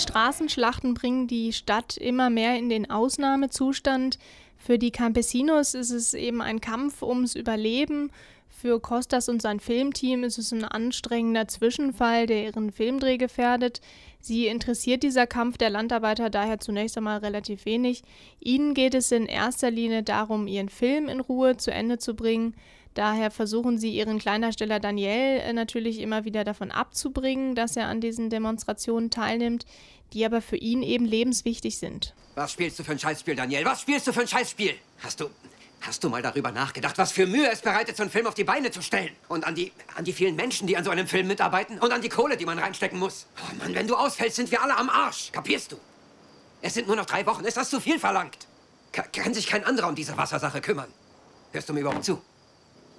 Straßenschlachten 0.00 0.94
bringen 0.94 1.26
die 1.26 1.52
Stadt 1.52 1.96
immer 1.96 2.30
mehr 2.30 2.58
in 2.58 2.68
den 2.68 2.90
Ausnahmezustand. 2.90 4.18
Für 4.56 4.78
die 4.78 4.90
Campesinos 4.90 5.74
ist 5.74 5.90
es 5.90 6.14
eben 6.14 6.42
ein 6.42 6.60
Kampf 6.60 7.02
ums 7.02 7.34
Überleben. 7.34 8.10
Für 8.48 8.80
Costas 8.80 9.28
und 9.28 9.40
sein 9.40 9.60
Filmteam 9.60 10.22
ist 10.22 10.36
es 10.36 10.52
ein 10.52 10.64
anstrengender 10.64 11.48
Zwischenfall, 11.48 12.26
der 12.26 12.44
ihren 12.44 12.72
Filmdreh 12.72 13.16
gefährdet. 13.16 13.80
Sie 14.20 14.48
interessiert 14.48 15.02
dieser 15.02 15.26
Kampf 15.26 15.56
der 15.56 15.70
Landarbeiter 15.70 16.28
daher 16.28 16.60
zunächst 16.60 16.98
einmal 16.98 17.18
relativ 17.20 17.64
wenig. 17.64 18.02
Ihnen 18.38 18.74
geht 18.74 18.94
es 18.94 19.12
in 19.12 19.24
erster 19.26 19.70
Linie 19.70 20.02
darum, 20.02 20.46
ihren 20.46 20.68
Film 20.68 21.08
in 21.08 21.20
Ruhe 21.20 21.56
zu 21.56 21.72
Ende 21.72 21.96
zu 21.96 22.14
bringen. 22.14 22.54
Daher 22.94 23.30
versuchen 23.30 23.78
sie 23.78 23.90
ihren 23.90 24.18
Kleindarsteller 24.18 24.80
Daniel 24.80 25.40
äh, 25.40 25.52
natürlich 25.52 26.00
immer 26.00 26.24
wieder 26.24 26.44
davon 26.44 26.70
abzubringen, 26.70 27.54
dass 27.54 27.76
er 27.76 27.86
an 27.86 28.00
diesen 28.00 28.30
Demonstrationen 28.30 29.10
teilnimmt, 29.10 29.64
die 30.12 30.24
aber 30.24 30.42
für 30.42 30.56
ihn 30.56 30.82
eben 30.82 31.04
lebenswichtig 31.04 31.78
sind. 31.78 32.14
Was 32.34 32.52
spielst 32.52 32.78
du 32.78 32.84
für 32.84 32.92
ein 32.92 32.98
Scheißspiel, 32.98 33.36
Daniel? 33.36 33.64
Was 33.64 33.82
spielst 33.82 34.06
du 34.06 34.12
für 34.12 34.22
ein 34.22 34.28
Scheißspiel? 34.28 34.74
Hast 35.02 35.20
du. 35.20 35.30
Hast 35.82 36.04
du 36.04 36.10
mal 36.10 36.20
darüber 36.20 36.52
nachgedacht, 36.52 36.98
was 36.98 37.10
für 37.10 37.26
Mühe 37.26 37.50
es 37.50 37.62
bereitet, 37.62 37.96
so 37.96 38.02
einen 38.02 38.10
Film 38.10 38.26
auf 38.26 38.34
die 38.34 38.44
Beine 38.44 38.70
zu 38.70 38.82
stellen? 38.82 39.10
Und 39.28 39.46
an 39.46 39.54
die, 39.54 39.72
an 39.94 40.04
die 40.04 40.12
vielen 40.12 40.36
Menschen, 40.36 40.66
die 40.66 40.76
an 40.76 40.84
so 40.84 40.90
einem 40.90 41.06
Film 41.06 41.26
mitarbeiten? 41.26 41.78
Und 41.78 41.90
an 41.90 42.02
die 42.02 42.10
Kohle, 42.10 42.36
die 42.36 42.44
man 42.44 42.58
reinstecken 42.58 42.98
muss? 42.98 43.26
Oh 43.42 43.54
Mann, 43.56 43.74
wenn 43.74 43.86
du 43.86 43.96
ausfällst, 43.96 44.36
sind 44.36 44.50
wir 44.50 44.62
alle 44.62 44.76
am 44.76 44.90
Arsch. 44.90 45.32
Kapierst 45.32 45.72
du? 45.72 45.76
Es 46.60 46.74
sind 46.74 46.86
nur 46.86 46.96
noch 46.96 47.06
drei 47.06 47.24
Wochen. 47.24 47.44
Ist 47.44 47.56
das 47.56 47.70
zu 47.70 47.80
viel 47.80 47.98
verlangt? 47.98 48.46
Ka 48.92 49.02
kann 49.04 49.32
sich 49.32 49.46
kein 49.46 49.64
anderer 49.64 49.88
um 49.88 49.94
diese 49.94 50.16
Wassersache 50.18 50.60
kümmern? 50.60 50.92
Hörst 51.52 51.68
du 51.68 51.72
mir 51.72 51.80
überhaupt 51.80 52.04
zu? 52.04 52.20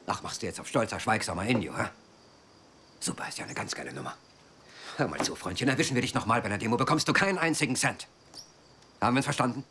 Ach, 0.07 0.23
machst 0.23 0.41
du 0.41 0.45
jetzt 0.45 0.59
auf 0.59 0.67
stolzer, 0.67 0.99
schweigsamer 0.99 1.45
Indio, 1.45 1.77
hä? 1.77 1.85
Super, 2.99 3.27
ist 3.27 3.37
ja 3.37 3.45
eine 3.45 3.53
ganz 3.53 3.73
geile 3.73 3.93
Nummer. 3.93 4.15
Hör 4.97 5.07
mal 5.07 5.19
zu, 5.21 5.35
Freundchen, 5.35 5.69
erwischen 5.69 5.95
wir 5.95 6.01
dich 6.01 6.13
noch 6.13 6.25
mal 6.25 6.41
bei 6.41 6.49
der 6.49 6.57
Demo, 6.57 6.77
bekommst 6.77 7.07
du 7.07 7.13
keinen 7.13 7.37
einzigen 7.37 7.75
Cent. 7.75 8.07
Haben 8.99 9.15
wir 9.15 9.19
uns 9.19 9.25
verstanden? 9.25 9.63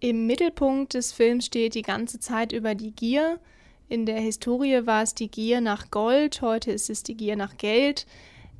Im 0.00 0.26
Mittelpunkt 0.26 0.94
des 0.94 1.12
Films 1.12 1.46
steht 1.46 1.74
die 1.74 1.82
ganze 1.82 2.20
Zeit 2.20 2.52
über 2.52 2.74
die 2.74 2.90
Gier. 2.90 3.38
In 3.88 4.06
der 4.06 4.20
Historie 4.20 4.86
war 4.86 5.02
es 5.02 5.14
die 5.14 5.28
Gier 5.28 5.60
nach 5.60 5.90
Gold, 5.90 6.42
heute 6.42 6.72
ist 6.72 6.90
es 6.90 7.02
die 7.02 7.16
Gier 7.16 7.36
nach 7.36 7.56
Geld. 7.56 8.06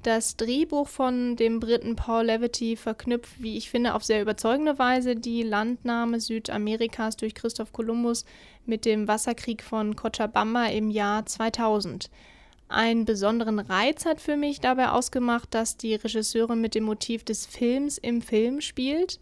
Das 0.02 0.36
Drehbuch 0.36 0.88
von 0.88 1.36
dem 1.36 1.60
Briten 1.60 1.94
Paul 1.94 2.24
Levity 2.24 2.76
verknüpft, 2.76 3.42
wie 3.42 3.58
ich 3.58 3.68
finde, 3.68 3.94
auf 3.94 4.02
sehr 4.02 4.22
überzeugende 4.22 4.78
Weise 4.78 5.14
die 5.14 5.42
Landnahme 5.42 6.20
Südamerikas 6.20 7.18
durch 7.18 7.34
Christoph 7.34 7.74
Kolumbus 7.74 8.24
mit 8.64 8.86
dem 8.86 9.08
Wasserkrieg 9.08 9.62
von 9.62 9.96
Cochabamba 9.96 10.66
im 10.66 10.90
Jahr 10.90 11.26
2000. 11.26 12.08
Einen 12.70 13.04
besonderen 13.04 13.58
Reiz 13.58 14.06
hat 14.06 14.22
für 14.22 14.36
mich 14.36 14.60
dabei 14.60 14.88
ausgemacht, 14.88 15.52
dass 15.52 15.76
die 15.76 15.96
Regisseurin 15.96 16.62
mit 16.62 16.74
dem 16.74 16.84
Motiv 16.84 17.22
des 17.22 17.44
Films 17.44 17.98
im 17.98 18.22
Film 18.22 18.62
spielt. 18.62 19.20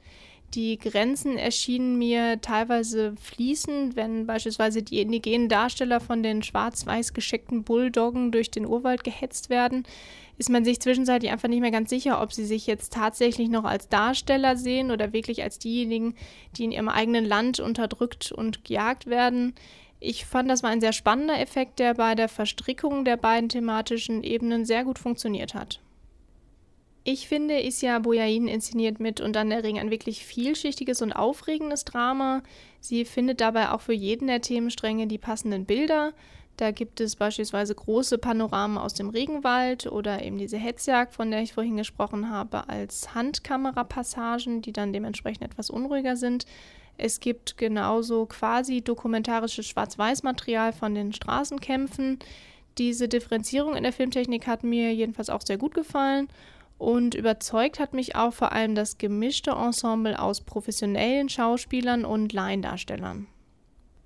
Die 0.54 0.78
Grenzen 0.78 1.36
erschienen 1.36 1.98
mir 1.98 2.40
teilweise 2.40 3.14
fließend, 3.20 3.96
wenn 3.96 4.26
beispielsweise 4.26 4.82
die 4.82 5.00
indigenen 5.00 5.48
Darsteller 5.48 6.00
von 6.00 6.22
den 6.22 6.42
schwarz-weiß 6.42 7.12
gescheckten 7.12 7.64
Bulldoggen 7.64 8.32
durch 8.32 8.50
den 8.50 8.64
Urwald 8.64 9.04
gehetzt 9.04 9.50
werden. 9.50 9.84
Ist 10.38 10.50
man 10.50 10.64
sich 10.64 10.80
zwischenzeitlich 10.80 11.32
einfach 11.32 11.48
nicht 11.48 11.60
mehr 11.60 11.72
ganz 11.72 11.90
sicher, 11.90 12.22
ob 12.22 12.32
sie 12.32 12.44
sich 12.44 12.66
jetzt 12.66 12.92
tatsächlich 12.92 13.48
noch 13.48 13.64
als 13.64 13.88
Darsteller 13.88 14.56
sehen 14.56 14.90
oder 14.90 15.12
wirklich 15.12 15.42
als 15.42 15.58
diejenigen, 15.58 16.14
die 16.56 16.64
in 16.64 16.72
ihrem 16.72 16.88
eigenen 16.88 17.24
Land 17.24 17.58
unterdrückt 17.58 18.30
und 18.30 18.64
gejagt 18.64 19.06
werden. 19.06 19.54
Ich 20.00 20.24
fand, 20.24 20.48
das 20.48 20.62
war 20.62 20.70
ein 20.70 20.80
sehr 20.80 20.92
spannender 20.92 21.40
Effekt, 21.40 21.80
der 21.80 21.94
bei 21.94 22.14
der 22.14 22.28
Verstrickung 22.28 23.04
der 23.04 23.16
beiden 23.16 23.48
thematischen 23.48 24.22
Ebenen 24.22 24.64
sehr 24.64 24.84
gut 24.84 25.00
funktioniert 25.00 25.54
hat. 25.54 25.80
Ich 27.02 27.26
finde, 27.26 27.60
Isya 27.60 27.98
Boyain 28.00 28.48
inszeniert 28.48 29.00
mit 29.00 29.20
und 29.20 29.34
dann 29.34 29.50
der 29.50 29.64
Ring 29.64 29.78
ein 29.78 29.90
wirklich 29.90 30.24
vielschichtiges 30.24 31.02
und 31.02 31.12
aufregendes 31.12 31.84
Drama. 31.84 32.42
Sie 32.80 33.04
findet 33.04 33.40
dabei 33.40 33.70
auch 33.70 33.80
für 33.80 33.94
jeden 33.94 34.28
der 34.28 34.42
Themenstränge 34.42 35.06
die 35.06 35.18
passenden 35.18 35.64
Bilder. 35.64 36.12
Da 36.58 36.72
gibt 36.72 37.00
es 37.00 37.14
beispielsweise 37.14 37.72
große 37.72 38.18
Panoramen 38.18 38.78
aus 38.78 38.92
dem 38.92 39.10
Regenwald 39.10 39.86
oder 39.86 40.24
eben 40.24 40.38
diese 40.38 40.56
Hetzjagd, 40.56 41.14
von 41.14 41.30
der 41.30 41.40
ich 41.40 41.52
vorhin 41.52 41.76
gesprochen 41.76 42.30
habe, 42.30 42.68
als 42.68 43.14
Handkamerapassagen, 43.14 44.60
die 44.60 44.72
dann 44.72 44.92
dementsprechend 44.92 45.44
etwas 45.44 45.70
unruhiger 45.70 46.16
sind. 46.16 46.46
Es 46.96 47.20
gibt 47.20 47.58
genauso 47.58 48.26
quasi 48.26 48.80
dokumentarisches 48.82 49.66
Schwarz-Weiß-Material 49.68 50.72
von 50.72 50.96
den 50.96 51.12
Straßenkämpfen. 51.12 52.18
Diese 52.76 53.06
Differenzierung 53.06 53.76
in 53.76 53.84
der 53.84 53.92
Filmtechnik 53.92 54.48
hat 54.48 54.64
mir 54.64 54.92
jedenfalls 54.92 55.30
auch 55.30 55.42
sehr 55.42 55.58
gut 55.58 55.74
gefallen. 55.74 56.26
Und 56.76 57.14
überzeugt 57.14 57.78
hat 57.78 57.94
mich 57.94 58.16
auch 58.16 58.32
vor 58.32 58.50
allem 58.50 58.74
das 58.74 58.98
gemischte 58.98 59.52
Ensemble 59.52 60.20
aus 60.20 60.40
professionellen 60.40 61.28
Schauspielern 61.28 62.04
und 62.04 62.32
Laiendarstellern. 62.32 63.28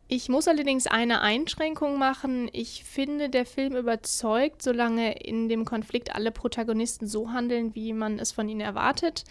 Ich 0.08 0.28
muss 0.28 0.46
allerdings 0.46 0.86
eine 0.86 1.22
Einschränkung 1.22 1.98
machen. 1.98 2.50
Ich 2.52 2.84
finde, 2.84 3.30
der 3.30 3.46
Film 3.46 3.76
überzeugt, 3.76 4.60
solange 4.60 5.18
in 5.18 5.48
dem 5.48 5.64
Konflikt 5.64 6.14
alle 6.14 6.30
Protagonisten 6.30 7.06
so 7.06 7.32
handeln, 7.32 7.74
wie 7.74 7.92
man 7.92 8.18
es 8.18 8.32
von 8.32 8.48
ihnen 8.48 8.60
erwartet. 8.60 9.24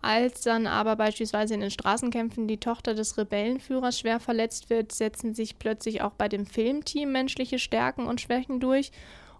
Als 0.00 0.42
dann 0.42 0.66
aber 0.66 0.96
beispielsweise 0.96 1.54
in 1.54 1.60
den 1.60 1.70
Straßenkämpfen 1.70 2.46
die 2.46 2.58
Tochter 2.58 2.94
des 2.94 3.18
Rebellenführers 3.18 3.98
schwer 3.98 4.20
verletzt 4.20 4.70
wird, 4.70 4.92
setzen 4.92 5.34
sich 5.34 5.58
plötzlich 5.58 6.02
auch 6.02 6.12
bei 6.12 6.28
dem 6.28 6.46
Filmteam 6.46 7.10
menschliche 7.10 7.58
Stärken 7.58 8.06
und 8.06 8.20
Schwächen 8.20 8.60
durch. 8.60 8.92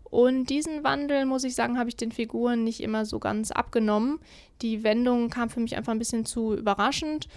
Und 0.05 0.47
diesen 0.47 0.85
Wandel, 0.85 1.27
muss 1.27 1.45
ich 1.45 1.55
sagen, 1.55 1.79
habe 1.79 1.91
ich 1.91 1.97
den 1.97 2.13
Figuren 2.13 2.65
nicht 2.65 2.81
immer 2.81 3.05
so 3.05 3.19
ganz 3.19 3.51
abgenommen. 3.51 4.21
Die 4.63 4.83
Wendung 4.83 5.29
kam 5.29 5.51
für 5.51 5.61
mich 5.61 5.77
einfach 5.77 5.93
ein 5.93 5.99
bisschen 5.99 6.25
zu 6.25 6.55
überraschend. 6.55 7.29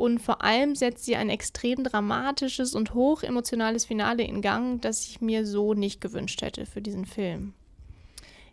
Und 0.00 0.18
vor 0.18 0.42
allem 0.42 0.76
setzt 0.76 1.04
sie 1.04 1.14
ein 1.14 1.28
extrem 1.28 1.84
dramatisches 1.84 2.74
und 2.74 2.94
hochemotionales 2.94 3.84
Finale 3.84 4.22
in 4.22 4.40
Gang, 4.40 4.80
das 4.80 5.06
ich 5.06 5.20
mir 5.20 5.44
so 5.44 5.74
nicht 5.74 6.00
gewünscht 6.00 6.40
hätte 6.40 6.64
für 6.64 6.80
diesen 6.80 7.04
Film. 7.04 7.52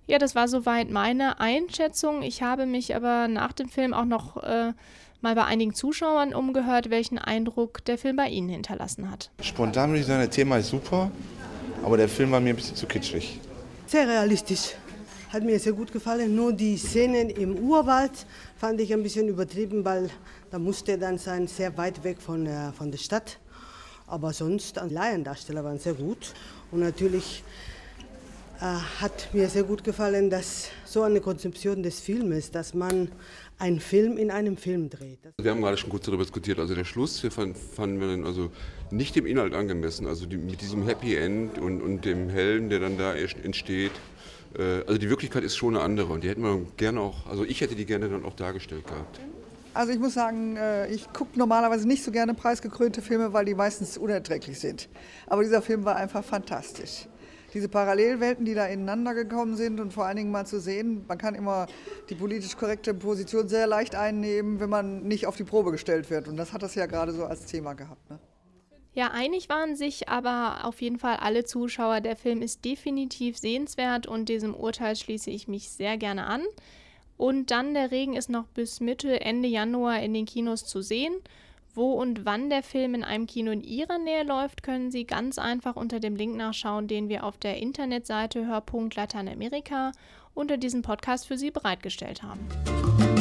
Ja, 0.07 0.17
das 0.17 0.36
war 0.36 0.49
soweit 0.49 0.89
meine 0.89 1.39
Einschätzung. 1.39 2.21
Ich 2.21 2.41
habe 2.41 2.65
mich 2.65 2.97
aber 2.97 3.29
nach 3.29 3.53
dem 3.53 3.69
Film 3.69 3.93
auch 3.93 4.03
noch 4.03 4.43
äh, 4.43 4.73
mal 5.21 5.36
bei 5.36 5.45
einigen 5.45 5.73
Zuschauern 5.73 6.33
umgehört, 6.33 6.89
welchen 6.89 7.17
Eindruck 7.17 7.86
der 7.86 7.97
Film 7.97 8.17
bei 8.17 8.27
ihnen 8.27 8.49
hinterlassen 8.49 9.10
hat. 9.10 9.31
Spontan 9.39 9.91
würde 9.91 10.01
ich 10.01 10.05
sagen, 10.05 10.25
das 10.25 10.36
Thema 10.36 10.57
ist 10.57 10.67
super, 10.67 11.10
aber 11.81 11.95
der 11.95 12.10
Film 12.10 12.29
war 12.31 12.41
mir 12.41 12.49
ein 12.49 12.57
bisschen 12.57 12.75
zu 12.75 12.88
kitschig. 12.88 13.39
Sehr 13.86 14.05
realistisch. 14.05 14.75
Hat 15.29 15.43
mir 15.43 15.57
sehr 15.60 15.73
gut 15.73 15.93
gefallen. 15.93 16.36
Nur 16.36 16.51
die 16.51 16.75
Szenen 16.75 17.29
im 17.29 17.55
Urwald 17.55 18.12
fand 18.57 18.81
ich 18.81 18.93
ein 18.93 19.03
bisschen 19.03 19.29
übertrieben, 19.29 19.86
weil 19.86 20.10
da 20.51 20.60
musste 20.60 20.93
er 20.93 20.97
dann 20.97 21.17
sein, 21.17 21.47
sehr 21.47 21.77
weit 21.77 22.03
weg 22.03 22.21
von, 22.21 22.45
äh, 22.45 22.71
von 22.71 22.91
der 22.91 22.97
Stadt. 22.97 23.39
Aber 24.07 24.31
sonst, 24.31 24.77
die 24.77 24.93
Laiendarsteller 24.93 25.63
waren 25.63 25.79
sehr 25.79 25.93
gut. 25.93 26.33
Und 26.71 26.79
natürlich 26.79 27.43
äh, 28.60 28.63
hat 29.01 29.29
mir 29.33 29.49
sehr 29.49 29.63
gut 29.63 29.83
gefallen, 29.83 30.29
dass 30.29 30.69
so 30.86 31.03
eine 31.03 31.21
Konzeption 31.21 31.83
des 31.83 31.99
Filmes, 31.99 32.49
dass 32.51 32.73
man 32.73 33.10
einen 33.60 33.79
Film 33.79 34.17
in 34.17 34.31
einem 34.31 34.55
Film 34.57 34.89
dreht. 34.89 35.19
Wir 35.41 35.51
haben 35.51 35.62
gerade 35.62 35.77
schon 35.77 35.89
kurz 35.89 36.05
darüber 36.05 36.23
diskutiert. 36.23 36.60
Also 36.60 36.73
der 36.73 36.86
Schluss 36.86 37.21
wir 37.23 37.31
fanden, 37.31 37.55
fanden 37.55 37.99
wir 37.99 38.25
also 38.25 38.51
nicht 38.91 39.15
dem 39.15 39.25
Inhalt 39.25 39.53
angemessen. 39.53 40.07
Also 40.07 40.25
die, 40.25 40.38
mit 40.38 40.62
diesem 40.62 40.88
Happy 40.88 41.15
End 41.15 41.57
und, 41.57 41.81
und 41.81 42.05
dem 42.05 42.29
Helden, 42.29 42.69
der 42.69 42.79
dann 42.79 42.97
da 42.97 43.13
entsteht. 43.13 43.91
Äh, 44.57 44.83
also 44.88 44.97
die 44.97 45.10
Wirklichkeit 45.10 45.43
ist 45.43 45.55
schon 45.55 45.75
eine 45.75 45.83
andere 45.83 46.13
und 46.13 46.23
die 46.23 46.29
hätten 46.29 46.43
wir 46.43 46.65
gerne 46.77 47.01
auch, 47.01 47.27
also 47.27 47.43
ich 47.43 47.62
hätte 47.62 47.75
die 47.75 47.86
gerne 47.86 48.10
dann 48.10 48.25
auch 48.25 48.36
dargestellt 48.36 48.88
gehabt. 48.88 49.19
Also 49.77 49.91
ich 49.93 49.99
muss 49.99 50.15
sagen, 50.15 50.57
äh, 50.57 50.87
ich 50.87 51.11
gucke 51.13 51.37
normalerweise 51.37 51.87
nicht 51.87 52.03
so 52.03 52.11
gerne 52.11 52.33
preisgekrönte 52.33 53.01
Filme, 53.01 53.31
weil 53.33 53.45
die 53.45 53.55
meistens 53.55 53.97
unerträglich 53.97 54.59
sind. 54.59 54.89
Aber 55.27 55.43
dieser 55.43 55.61
Film 55.61 55.85
war 55.85 55.95
einfach 55.95 56.23
fantastisch 56.23 57.07
diese 57.53 57.69
Parallelwelten, 57.69 58.45
die 58.45 58.53
da 58.53 58.65
ineinander 58.67 59.13
gekommen 59.13 59.55
sind 59.55 59.79
und 59.79 59.91
vor 59.91 60.05
allen 60.05 60.17
Dingen 60.17 60.31
mal 60.31 60.45
zu 60.45 60.59
sehen, 60.59 61.05
man 61.07 61.17
kann 61.17 61.33
immer 61.33 61.67
die 62.09 62.15
politisch 62.15 62.55
korrekte 62.57 62.93
Position 62.93 63.47
sehr 63.47 63.67
leicht 63.67 63.95
einnehmen, 63.95 64.59
wenn 64.59 64.69
man 64.69 65.03
nicht 65.03 65.25
auf 65.25 65.35
die 65.37 65.43
Probe 65.43 65.71
gestellt 65.71 66.09
wird. 66.09 66.27
Und 66.27 66.37
das 66.37 66.53
hat 66.53 66.61
das 66.61 66.75
ja 66.75 66.85
gerade 66.85 67.13
so 67.13 67.25
als 67.25 67.45
Thema 67.45 67.73
gehabt. 67.73 68.09
Ne? 68.09 68.19
Ja, 68.93 69.11
einig 69.11 69.49
waren 69.49 69.75
sich 69.75 70.09
aber 70.09 70.65
auf 70.65 70.81
jeden 70.81 70.99
Fall 70.99 71.17
alle 71.17 71.45
Zuschauer. 71.45 72.01
Der 72.01 72.15
Film 72.15 72.41
ist 72.41 72.65
definitiv 72.65 73.37
sehenswert 73.37 74.07
und 74.07 74.29
diesem 74.29 74.53
Urteil 74.53 74.95
schließe 74.95 75.29
ich 75.29 75.47
mich 75.47 75.69
sehr 75.69 75.97
gerne 75.97 76.25
an. 76.25 76.43
Und 77.17 77.51
dann 77.51 77.73
der 77.73 77.91
Regen 77.91 78.15
ist 78.15 78.30
noch 78.30 78.45
bis 78.47 78.80
Mitte, 78.80 79.21
Ende 79.21 79.47
Januar 79.47 80.01
in 80.01 80.13
den 80.13 80.25
Kinos 80.25 80.65
zu 80.65 80.82
sehen. 80.82 81.13
Wo 81.73 81.93
und 81.93 82.25
wann 82.25 82.49
der 82.49 82.63
Film 82.63 82.95
in 82.95 83.03
einem 83.03 83.27
Kino 83.27 83.51
in 83.51 83.63
Ihrer 83.63 83.99
Nähe 83.99 84.23
läuft, 84.23 84.63
können 84.63 84.89
Sie 84.89 85.03
ganz 85.03 85.38
einfach 85.38 85.75
unter 85.75 85.99
dem 85.99 86.15
Link 86.15 86.36
nachschauen, 86.36 86.88
den 86.88 87.08
wir 87.08 87.23
auf 87.23 87.38
der 87.38 87.58
Internetseite 87.58 88.47
Hörpunkt 88.47 88.95
Lateinamerika 88.95 89.91
unter 90.34 90.58
diesem 90.58 90.82
Podcast 90.82 91.27
für 91.27 91.38
Sie 91.38 91.51
bereitgestellt 91.51 92.23
haben. 92.23 93.16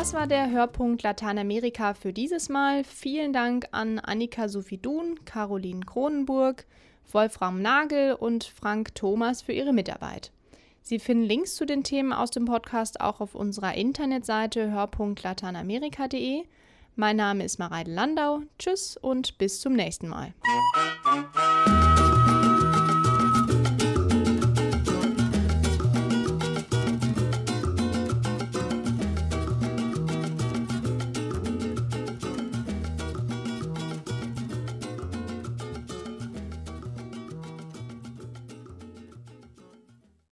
Das 0.00 0.14
war 0.14 0.26
der 0.26 0.50
Hörpunkt 0.50 1.02
Lateinamerika 1.02 1.92
für 1.92 2.14
dieses 2.14 2.48
Mal. 2.48 2.84
Vielen 2.84 3.34
Dank 3.34 3.66
an 3.72 3.98
Annika 3.98 4.48
Sufidun, 4.48 5.26
Caroline 5.26 5.84
Kronenburg, 5.84 6.64
Wolfram 7.12 7.60
Nagel 7.60 8.14
und 8.14 8.44
Frank 8.44 8.94
Thomas 8.94 9.42
für 9.42 9.52
ihre 9.52 9.74
Mitarbeit. 9.74 10.32
Sie 10.80 10.98
finden 10.98 11.24
Links 11.24 11.54
zu 11.54 11.66
den 11.66 11.84
Themen 11.84 12.14
aus 12.14 12.30
dem 12.30 12.46
Podcast 12.46 13.02
auch 13.02 13.20
auf 13.20 13.34
unserer 13.34 13.74
Internetseite 13.74 14.70
hörpunktlateinamerika.de. 14.70 16.44
Mein 16.96 17.16
Name 17.16 17.44
ist 17.44 17.58
Mareide 17.58 17.90
Landau. 17.90 18.40
Tschüss 18.58 18.96
und 18.96 19.36
bis 19.36 19.60
zum 19.60 19.74
nächsten 19.74 20.08
Mal. 20.08 20.32